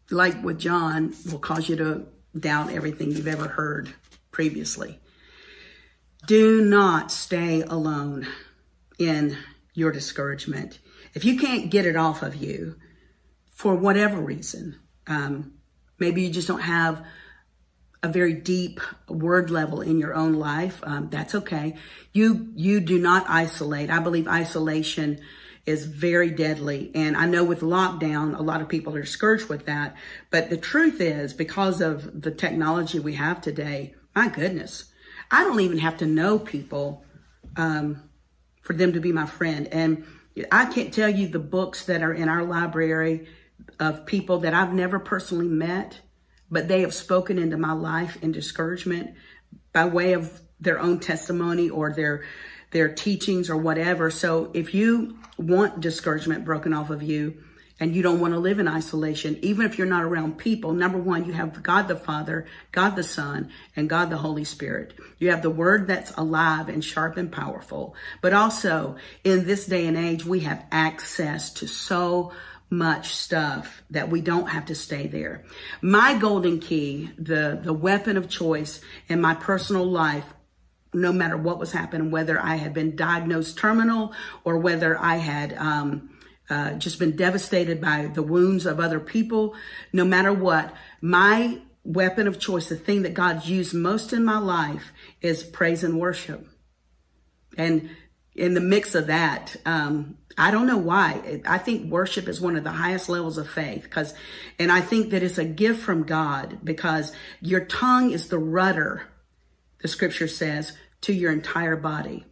like 0.09 0.41
with 0.43 0.59
John, 0.59 1.13
will 1.29 1.39
cause 1.39 1.67
you 1.69 1.75
to 1.77 2.07
doubt 2.37 2.71
everything 2.71 3.11
you've 3.11 3.27
ever 3.27 3.47
heard 3.47 3.93
previously. 4.31 4.99
Do 6.25 6.61
not 6.61 7.11
stay 7.11 7.61
alone 7.61 8.27
in 8.99 9.37
your 9.73 9.91
discouragement. 9.91 10.79
If 11.13 11.23
you 11.23 11.39
can't 11.39 11.69
get 11.69 11.85
it 11.85 11.95
off 11.95 12.21
of 12.21 12.35
you 12.35 12.75
for 13.51 13.75
whatever 13.75 14.19
reason, 14.19 14.79
um, 15.07 15.53
maybe 15.99 16.23
you 16.23 16.29
just 16.29 16.47
don't 16.47 16.61
have 16.61 17.05
a 18.03 18.07
very 18.07 18.33
deep 18.33 18.79
word 19.07 19.49
level 19.49 19.81
in 19.81 19.99
your 19.99 20.13
own 20.13 20.33
life, 20.33 20.79
um, 20.83 21.09
that's 21.09 21.35
okay. 21.35 21.75
You 22.13 22.51
you 22.55 22.79
do 22.79 22.99
not 22.99 23.25
isolate. 23.29 23.89
I 23.89 23.99
believe 23.99 24.27
isolation 24.27 25.19
is 25.65 25.85
very 25.85 26.31
deadly. 26.31 26.91
And 26.95 27.17
I 27.17 27.25
know 27.25 27.43
with 27.43 27.59
lockdown, 27.59 28.39
a 28.39 28.41
lot 28.41 28.61
of 28.61 28.69
people 28.69 28.95
are 28.95 29.01
discouraged 29.01 29.49
with 29.49 29.65
that. 29.65 29.97
But 30.31 30.49
the 30.49 30.57
truth 30.57 31.01
is, 31.01 31.33
because 31.33 31.81
of 31.81 32.21
the 32.21 32.31
technology 32.31 32.99
we 32.99 33.15
have 33.15 33.41
today, 33.41 33.93
my 34.15 34.29
goodness, 34.29 34.85
I 35.29 35.43
don't 35.43 35.59
even 35.59 35.79
have 35.79 35.97
to 35.97 36.05
know 36.05 36.39
people 36.39 37.03
um, 37.57 38.09
for 38.61 38.73
them 38.73 38.93
to 38.93 39.01
be 39.01 39.11
my 39.11 39.25
friend. 39.25 39.67
And 39.67 40.05
I 40.51 40.65
can't 40.65 40.93
tell 40.93 41.09
you 41.09 41.27
the 41.27 41.39
books 41.39 41.85
that 41.85 42.01
are 42.01 42.13
in 42.13 42.29
our 42.29 42.43
library 42.43 43.27
of 43.79 44.05
people 44.05 44.39
that 44.39 44.53
I've 44.53 44.73
never 44.73 44.99
personally 44.99 45.47
met 45.47 45.99
but 46.49 46.67
they 46.67 46.81
have 46.81 46.93
spoken 46.93 47.37
into 47.37 47.57
my 47.57 47.73
life 47.73 48.21
in 48.21 48.31
discouragement 48.31 49.15
by 49.73 49.85
way 49.85 50.13
of 50.13 50.41
their 50.59 50.79
own 50.79 50.99
testimony 50.99 51.69
or 51.69 51.93
their 51.93 52.23
their 52.71 52.93
teachings 52.93 53.49
or 53.49 53.57
whatever. 53.57 54.11
So 54.11 54.51
if 54.53 54.73
you 54.73 55.17
want 55.37 55.79
discouragement 55.79 56.45
broken 56.45 56.73
off 56.73 56.89
of 56.89 57.01
you 57.01 57.43
and 57.79 57.95
you 57.95 58.01
don't 58.01 58.19
want 58.19 58.33
to 58.33 58.39
live 58.39 58.59
in 58.59 58.67
isolation, 58.67 59.37
even 59.41 59.65
if 59.65 59.77
you're 59.77 59.87
not 59.87 60.03
around 60.03 60.37
people, 60.37 60.73
number 60.73 60.97
one, 60.97 61.25
you 61.25 61.33
have 61.33 61.61
God 61.63 61.87
the 61.87 61.95
Father, 61.95 62.45
God 62.71 62.95
the 62.95 63.03
Son, 63.03 63.51
and 63.75 63.89
God 63.89 64.09
the 64.09 64.17
Holy 64.17 64.43
Spirit. 64.43 64.93
You 65.19 65.29
have 65.31 65.43
the 65.43 65.49
word 65.49 65.87
that's 65.87 66.11
alive 66.17 66.69
and 66.69 66.83
sharp 66.83 67.17
and 67.17 67.31
powerful. 67.31 67.95
But 68.21 68.33
also 68.33 68.97
in 69.23 69.45
this 69.45 69.65
day 69.65 69.85
and 69.85 69.95
age, 69.95 70.25
we 70.25 70.41
have 70.41 70.65
access 70.71 71.53
to 71.53 71.67
so 71.67 72.33
much 72.69 73.15
stuff 73.15 73.83
that 73.89 74.09
we 74.09 74.21
don't 74.21 74.47
have 74.47 74.65
to 74.65 74.75
stay 74.75 75.07
there. 75.07 75.45
My 75.81 76.17
golden 76.17 76.59
key, 76.59 77.09
the, 77.17 77.59
the 77.61 77.73
weapon 77.73 78.17
of 78.17 78.29
choice 78.29 78.81
in 79.07 79.21
my 79.21 79.35
personal 79.35 79.85
life, 79.85 80.25
no 80.93 81.13
matter 81.13 81.37
what 81.37 81.59
was 81.59 81.71
happening, 81.71 82.11
whether 82.11 82.39
I 82.39 82.55
had 82.55 82.73
been 82.73 82.95
diagnosed 82.95 83.57
terminal 83.57 84.13
or 84.43 84.57
whether 84.57 84.97
I 84.99 85.17
had 85.17 85.53
um, 85.57 86.17
uh, 86.49 86.73
just 86.73 86.99
been 86.99 87.15
devastated 87.15 87.79
by 87.79 88.07
the 88.07 88.23
wounds 88.23 88.65
of 88.65 88.79
other 88.79 88.99
people, 88.99 89.55
no 89.93 90.03
matter 90.03 90.33
what, 90.33 90.73
my 91.01 91.59
weapon 91.83 92.27
of 92.27 92.39
choice, 92.39 92.67
the 92.67 92.75
thing 92.75 93.03
that 93.03 93.13
God's 93.13 93.49
used 93.49 93.73
most 93.73 94.11
in 94.11 94.25
my 94.25 94.39
life 94.39 94.91
is 95.21 95.43
praise 95.43 95.83
and 95.83 95.99
worship. 95.99 96.45
And 97.57 97.89
in 98.37 98.53
the 98.53 98.61
mix 98.61 98.95
of 98.95 99.07
that, 99.07 99.55
um, 99.65 100.17
I 100.37 100.51
don't 100.51 100.67
know 100.67 100.77
why. 100.77 101.41
I 101.45 101.57
think 101.57 101.91
worship 101.91 102.27
is 102.27 102.39
one 102.39 102.55
of 102.55 102.63
the 102.63 102.71
highest 102.71 103.09
levels 103.09 103.39
of 103.39 103.49
faith 103.49 103.83
because, 103.83 104.13
and 104.59 104.71
I 104.71 104.81
think 104.81 105.09
that 105.09 105.23
it's 105.23 105.39
a 105.39 105.45
gift 105.45 105.81
from 105.81 106.03
God 106.03 106.59
because 106.63 107.11
your 107.41 107.65
tongue 107.65 108.11
is 108.11 108.27
the 108.27 108.37
rudder, 108.37 109.07
the 109.81 109.87
scripture 109.87 110.27
says, 110.27 110.73
to 111.01 111.13
your 111.13 111.31
entire 111.31 111.75
body. 111.75 112.25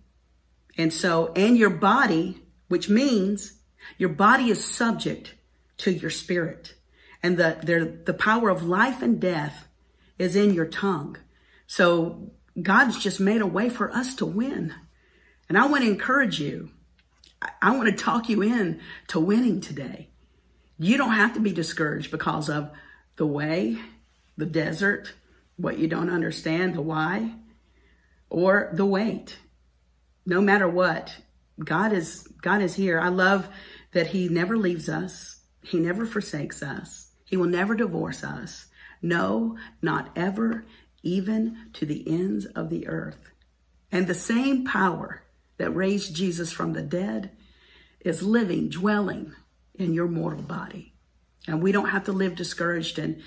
And 0.78 0.94
so, 0.94 1.34
and 1.36 1.58
your 1.58 1.72
body, 1.72 2.41
which 2.68 2.89
means 2.89 3.54
your 3.98 4.10
body 4.10 4.50
is 4.52 4.63
subject 4.63 5.34
to 5.78 5.91
your 5.91 6.12
spirit. 6.12 6.76
And 7.24 7.38
the, 7.38 7.58
the, 7.63 8.04
the 8.06 8.13
power 8.13 8.50
of 8.50 8.63
life 8.63 9.02
and 9.02 9.20
death 9.20 9.68
is 10.20 10.36
in 10.36 10.54
your 10.54 10.68
tongue. 10.68 11.18
So 11.65 12.32
God's 12.62 13.02
just 13.02 13.20
made 13.20 13.41
a 13.41 13.48
way 13.48 13.70
for 13.70 13.91
us 13.91 14.13
to 14.15 14.26
win. 14.28 14.74
And 15.48 15.58
I 15.58 15.68
want 15.68 15.84
to 15.84 15.90
encourage 15.90 16.40
you 16.40 16.70
I 17.62 17.76
want 17.76 17.90
to 17.90 18.04
talk 18.04 18.30
you 18.30 18.42
in 18.42 18.80
to 19.08 19.20
winning 19.20 19.62
today. 19.62 20.10
You 20.78 20.98
don't 20.98 21.14
have 21.14 21.34
to 21.34 21.40
be 21.40 21.52
discouraged 21.52 22.12
because 22.12 22.50
of 22.50 22.72
the 23.16 23.26
way, 23.26 23.78
the 24.38 24.46
desert, 24.46 25.14
what 25.58 25.78
you 25.78 25.88
don't 25.88 26.10
understand, 26.10 26.76
the 26.76 26.82
why, 26.82 27.36
or 28.30 28.70
the 28.74 28.86
wait. 28.86 29.38
No 30.26 30.42
matter 30.42 30.68
what, 30.68 31.16
God 31.64 31.94
is 31.94 32.28
God 32.42 32.62
is 32.62 32.76
here. 32.76 33.00
I 33.00 33.10
love 33.10 33.48
that 33.94 34.08
he 34.08 34.28
never 34.28 34.58
leaves 34.58 34.90
us. 34.90 35.40
He 35.64 35.80
never 35.80 36.06
forsakes 36.06 36.62
us. 36.62 37.12
He 37.24 37.38
will 37.38 37.48
never 37.48 37.76
divorce 37.76 38.24
us. 38.24 38.68
No, 39.02 39.58
not 39.82 40.10
ever, 40.16 40.66
even 41.04 41.70
to 41.74 41.86
the 41.86 42.04
ends 42.08 42.46
of 42.46 42.70
the 42.70 42.88
earth. 42.88 43.30
And 43.92 44.08
the 44.08 44.16
same 44.16 44.66
power 44.66 45.25
that 45.58 45.72
raised 45.72 46.15
Jesus 46.15 46.52
from 46.52 46.74
the 46.74 46.82
dead 46.82 47.32
is 48.02 48.22
living, 48.22 48.70
dwelling 48.70 49.34
in 49.74 49.94
your 49.94 50.08
mortal 50.08 50.41
body. 50.41 50.94
And 51.48 51.62
we 51.62 51.72
don't 51.72 51.89
have 51.89 52.06
to 52.06 52.12
live 52.12 52.36
discouraged. 52.36 53.00
And 53.00 53.22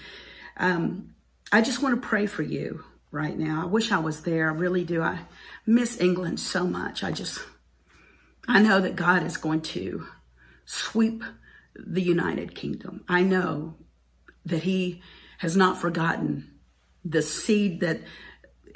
um, 0.57 1.15
I 1.53 1.61
just 1.61 1.83
want 1.83 2.01
to 2.01 2.09
pray 2.09 2.27
for 2.27 2.43
you 2.43 2.85
right 3.11 3.37
now. 3.39 3.63
I 3.63 3.67
wish 3.67 3.93
I 3.93 3.99
was 3.99 4.23
there. 4.23 4.51
I 4.51 4.55
really 4.55 4.85
do. 4.85 5.03
I 5.03 5.21
miss 5.67 6.01
England 6.01 6.41
so 6.41 6.65
much. 6.65 7.03
I 7.03 7.11
just, 7.11 7.41
I 8.47 8.61
know 8.61 8.81
that 8.81 8.97
God 8.97 9.23
is 9.23 9.37
going 9.37 9.63
to 9.63 10.07
sweep 10.65 11.23
the 11.75 12.03
United 12.03 12.55
Kingdom. 12.55 13.05
I 13.09 13.23
know 13.23 13.77
that 14.45 14.63
He 14.63 15.03
has 15.39 15.57
not 15.57 15.81
forgotten 15.81 16.59
the 17.05 17.23
seed 17.23 17.81
that 17.81 18.01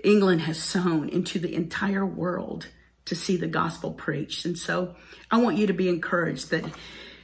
England 0.04 0.42
has 0.42 0.58
sown 0.58 1.08
into 1.08 1.38
the 1.38 1.54
entire 1.54 2.06
world 2.06 2.68
to 3.06 3.14
see 3.14 3.36
the 3.36 3.46
gospel 3.46 3.92
preached. 3.92 4.44
And 4.44 4.58
so 4.58 4.94
I 5.30 5.38
want 5.38 5.56
you 5.56 5.66
to 5.66 5.72
be 5.72 5.88
encouraged 5.88 6.50
that 6.50 6.64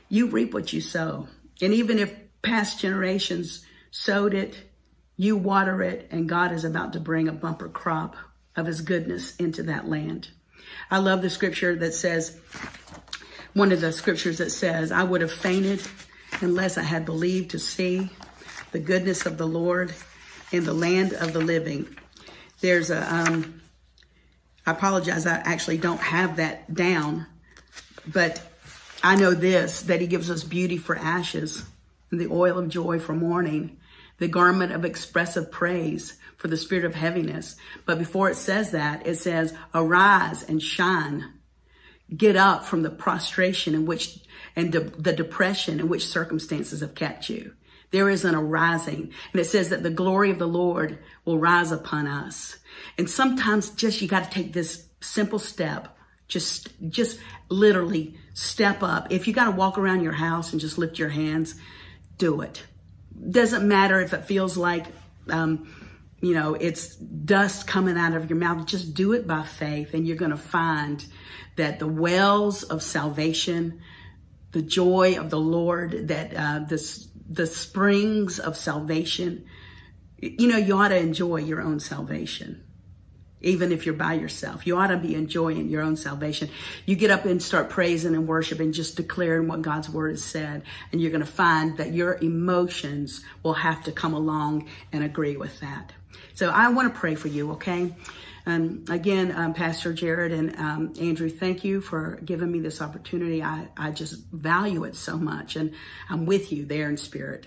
you 0.09 0.27
reap 0.27 0.55
what 0.55 0.73
you 0.73 0.81
sow. 0.81 1.29
And 1.61 1.75
even 1.75 1.99
if 1.99 2.15
past 2.43 2.81
generations 2.81 3.65
sowed 3.91 4.35
it, 4.35 4.57
you 5.17 5.37
water 5.37 5.83
it, 5.83 6.09
and 6.11 6.29
God 6.29 6.53
is 6.53 6.65
about 6.65 6.93
to 6.93 7.01
bring 7.01 7.27
a 7.27 7.33
bumper 7.33 7.69
crop 7.69 8.17
of 8.57 8.67
his 8.67 8.81
goodness 8.81 9.35
into 9.37 9.65
that 9.65 9.89
land. 9.89 10.29
I 10.91 10.99
love 10.99 11.23
the 11.23 11.31
scripture 11.31 11.75
that 11.77 11.95
says, 11.95 12.39
one 13.55 13.73
of 13.73 13.81
the 13.81 13.93
scriptures 13.93 14.39
that 14.39 14.51
says, 14.51 14.93
I 14.93 15.03
would 15.03 15.21
have 15.21 15.33
fainted 15.33 15.83
unless 16.41 16.79
I 16.79 16.83
had 16.83 17.05
believed 17.05 17.51
to 17.51 17.59
see 17.59 18.11
the 18.71 18.79
goodness 18.79 19.27
of 19.27 19.39
the 19.39 19.47
Lord 19.47 19.93
in 20.53 20.65
the 20.65 20.75
land 20.75 21.13
of 21.15 21.33
the 21.33 21.41
living. 21.41 21.97
There's 22.61 22.91
a, 22.91 23.13
um, 23.13 23.61
I 24.69 24.73
apologize, 24.73 25.27
I 25.27 25.37
actually 25.37 25.79
don't 25.79 26.01
have 26.01 26.37
that 26.37 26.75
down, 26.75 27.27
but 28.07 28.39
I 29.03 29.17
know 29.17 29.33
this, 29.33 29.83
that 29.83 30.03
he 30.03 30.07
gives 30.07 30.31
us 30.31 30.45
beauty 30.45 30.77
for 30.77 30.95
ashes 30.95 31.65
and 32.11 32.21
the 32.21 32.29
oil 32.31 32.59
of 32.59 32.69
joy 32.69 32.99
for 32.99 33.15
mourning, 33.15 33.79
the 34.19 34.29
garment 34.29 34.73
of 34.73 34.85
expressive 34.85 35.51
praise 35.51 36.19
for 36.37 36.49
the 36.49 36.57
spirit 36.59 36.85
of 36.85 36.95
heaviness. 36.95 37.57
But 37.87 37.99
before 37.99 38.29
it 38.29 38.37
says 38.37 38.73
that, 38.73 39.07
it 39.07 39.17
says, 39.17 39.55
arise 39.75 40.43
and 40.43 40.63
shine. 40.63 41.33
get 42.17 42.37
up 42.37 42.65
from 42.65 42.83
the 42.83 42.91
prostration 42.91 43.75
in 43.75 43.87
which 43.87 44.19
and 44.57 44.73
de- 44.73 44.81
the 44.81 45.13
depression 45.13 45.79
in 45.81 45.89
which 45.89 46.07
circumstances 46.07 46.81
have 46.81 46.95
kept 46.95 47.29
you. 47.29 47.55
There 47.91 48.11
is 48.11 48.25
an 48.25 48.35
arising. 48.35 49.13
And 49.33 49.41
it 49.41 49.47
says 49.47 49.71
that 49.71 49.83
the 49.83 49.91
glory 49.91 50.31
of 50.31 50.39
the 50.39 50.47
Lord 50.47 50.99
will 51.25 51.39
rise 51.39 51.73
upon 51.73 52.07
us. 52.07 52.59
And 52.97 53.09
sometimes 53.09 53.71
just 53.71 54.03
you 54.03 54.09
got 54.09 54.25
to 54.25 54.31
take 54.31 54.53
this 54.53 54.87
simple 55.01 55.39
step. 55.39 55.97
Just, 56.27 56.69
just 56.91 57.19
literally 57.49 58.19
step 58.35 58.83
up. 58.83 59.11
If 59.11 59.27
you 59.27 59.33
got 59.33 59.47
to 59.47 59.53
walk 59.53 59.79
around 59.79 60.03
your 60.03 60.13
house 60.13 60.53
and 60.53 60.61
just 60.61 60.77
lift 60.77 60.99
your 60.99 61.09
hands, 61.09 61.55
do 62.19 62.43
it. 62.43 62.63
Doesn't 63.31 63.67
matter 63.67 64.01
if 64.01 64.13
it 64.13 64.27
feels 64.27 64.57
like, 64.57 64.87
um, 65.31 65.75
you 66.21 66.35
know, 66.35 66.55
it's 66.55 66.97
dust 66.97 67.67
coming 67.67 67.97
out 67.97 68.15
of 68.15 68.29
your 68.29 68.39
mouth. 68.39 68.67
Just 68.67 68.95
do 68.95 69.13
it 69.13 69.27
by 69.27 69.43
faith, 69.43 69.95
and 69.95 70.07
you're 70.07 70.17
going 70.17 70.33
to 70.33 70.37
find 70.37 71.05
that 71.57 71.79
the 71.79 71.87
wells 71.87 72.63
of 72.65 72.83
salvation, 72.83 73.81
the 74.53 74.63
joy 74.63 75.17
of 75.19 75.31
the 75.31 75.39
Lord, 75.39 76.09
that 76.09 76.35
uh, 76.35 76.59
this 76.69 77.08
the 77.29 77.47
springs 77.47 78.39
of 78.39 78.57
salvation. 78.57 79.47
You 80.19 80.49
know, 80.49 80.57
you 80.57 80.77
ought 80.77 80.89
to 80.89 80.97
enjoy 80.97 81.39
your 81.39 81.61
own 81.61 81.81
salvation. 81.81 82.65
Even 83.41 83.71
if 83.71 83.87
you're 83.87 83.95
by 83.95 84.15
yourself, 84.15 84.67
you 84.67 84.77
ought 84.77 84.89
to 84.89 84.97
be 84.97 85.15
enjoying 85.15 85.69
your 85.69 85.83
own 85.83 85.97
salvation. 85.97 86.51
You 86.87 86.97
get 86.97 87.13
up 87.13 87.25
and 87.25 87.41
start 87.41 87.71
praising 87.71 88.15
and 88.17 88.27
worshiping, 88.27 88.73
just 88.73 88.97
declaring 88.97 89.47
what 89.47 89.63
God's 89.63 89.89
word 89.89 90.11
has 90.11 90.25
said. 90.25 90.65
And 90.91 91.01
you're 91.01 91.13
going 91.13 91.25
to 91.25 91.31
find 91.31 91.77
that 91.77 91.93
your 91.93 92.17
emotions 92.17 93.23
will 93.45 93.55
have 93.55 93.85
to 93.85 93.93
come 93.93 94.13
along 94.13 94.69
and 94.93 95.05
agree 95.05 95.37
with 95.37 95.61
that. 95.61 95.93
So 96.35 96.51
I 96.51 96.69
want 96.71 96.93
to 96.93 96.99
pray 96.99 97.15
for 97.15 97.29
you, 97.29 97.53
okay? 97.53 97.95
Um, 98.49 98.85
again, 98.89 99.31
um, 99.33 99.53
Pastor 99.53 99.93
Jared 99.93 100.33
and 100.33 100.57
um, 100.57 100.95
Andrew, 100.99 101.29
thank 101.29 101.65
you 101.65 101.83
for 101.83 102.19
giving 102.25 102.51
me 102.51 102.61
this 102.61 102.81
opportunity. 102.81 103.43
I, 103.43 103.69
I 103.77 103.91
just 103.91 104.25
value 104.33 104.85
it 104.85 104.97
so 104.97 105.19
much, 105.19 105.55
and 105.57 105.75
I'm 106.09 106.25
with 106.25 106.51
you 106.51 106.65
there 106.65 106.89
in 106.89 106.97
spirit. 106.97 107.47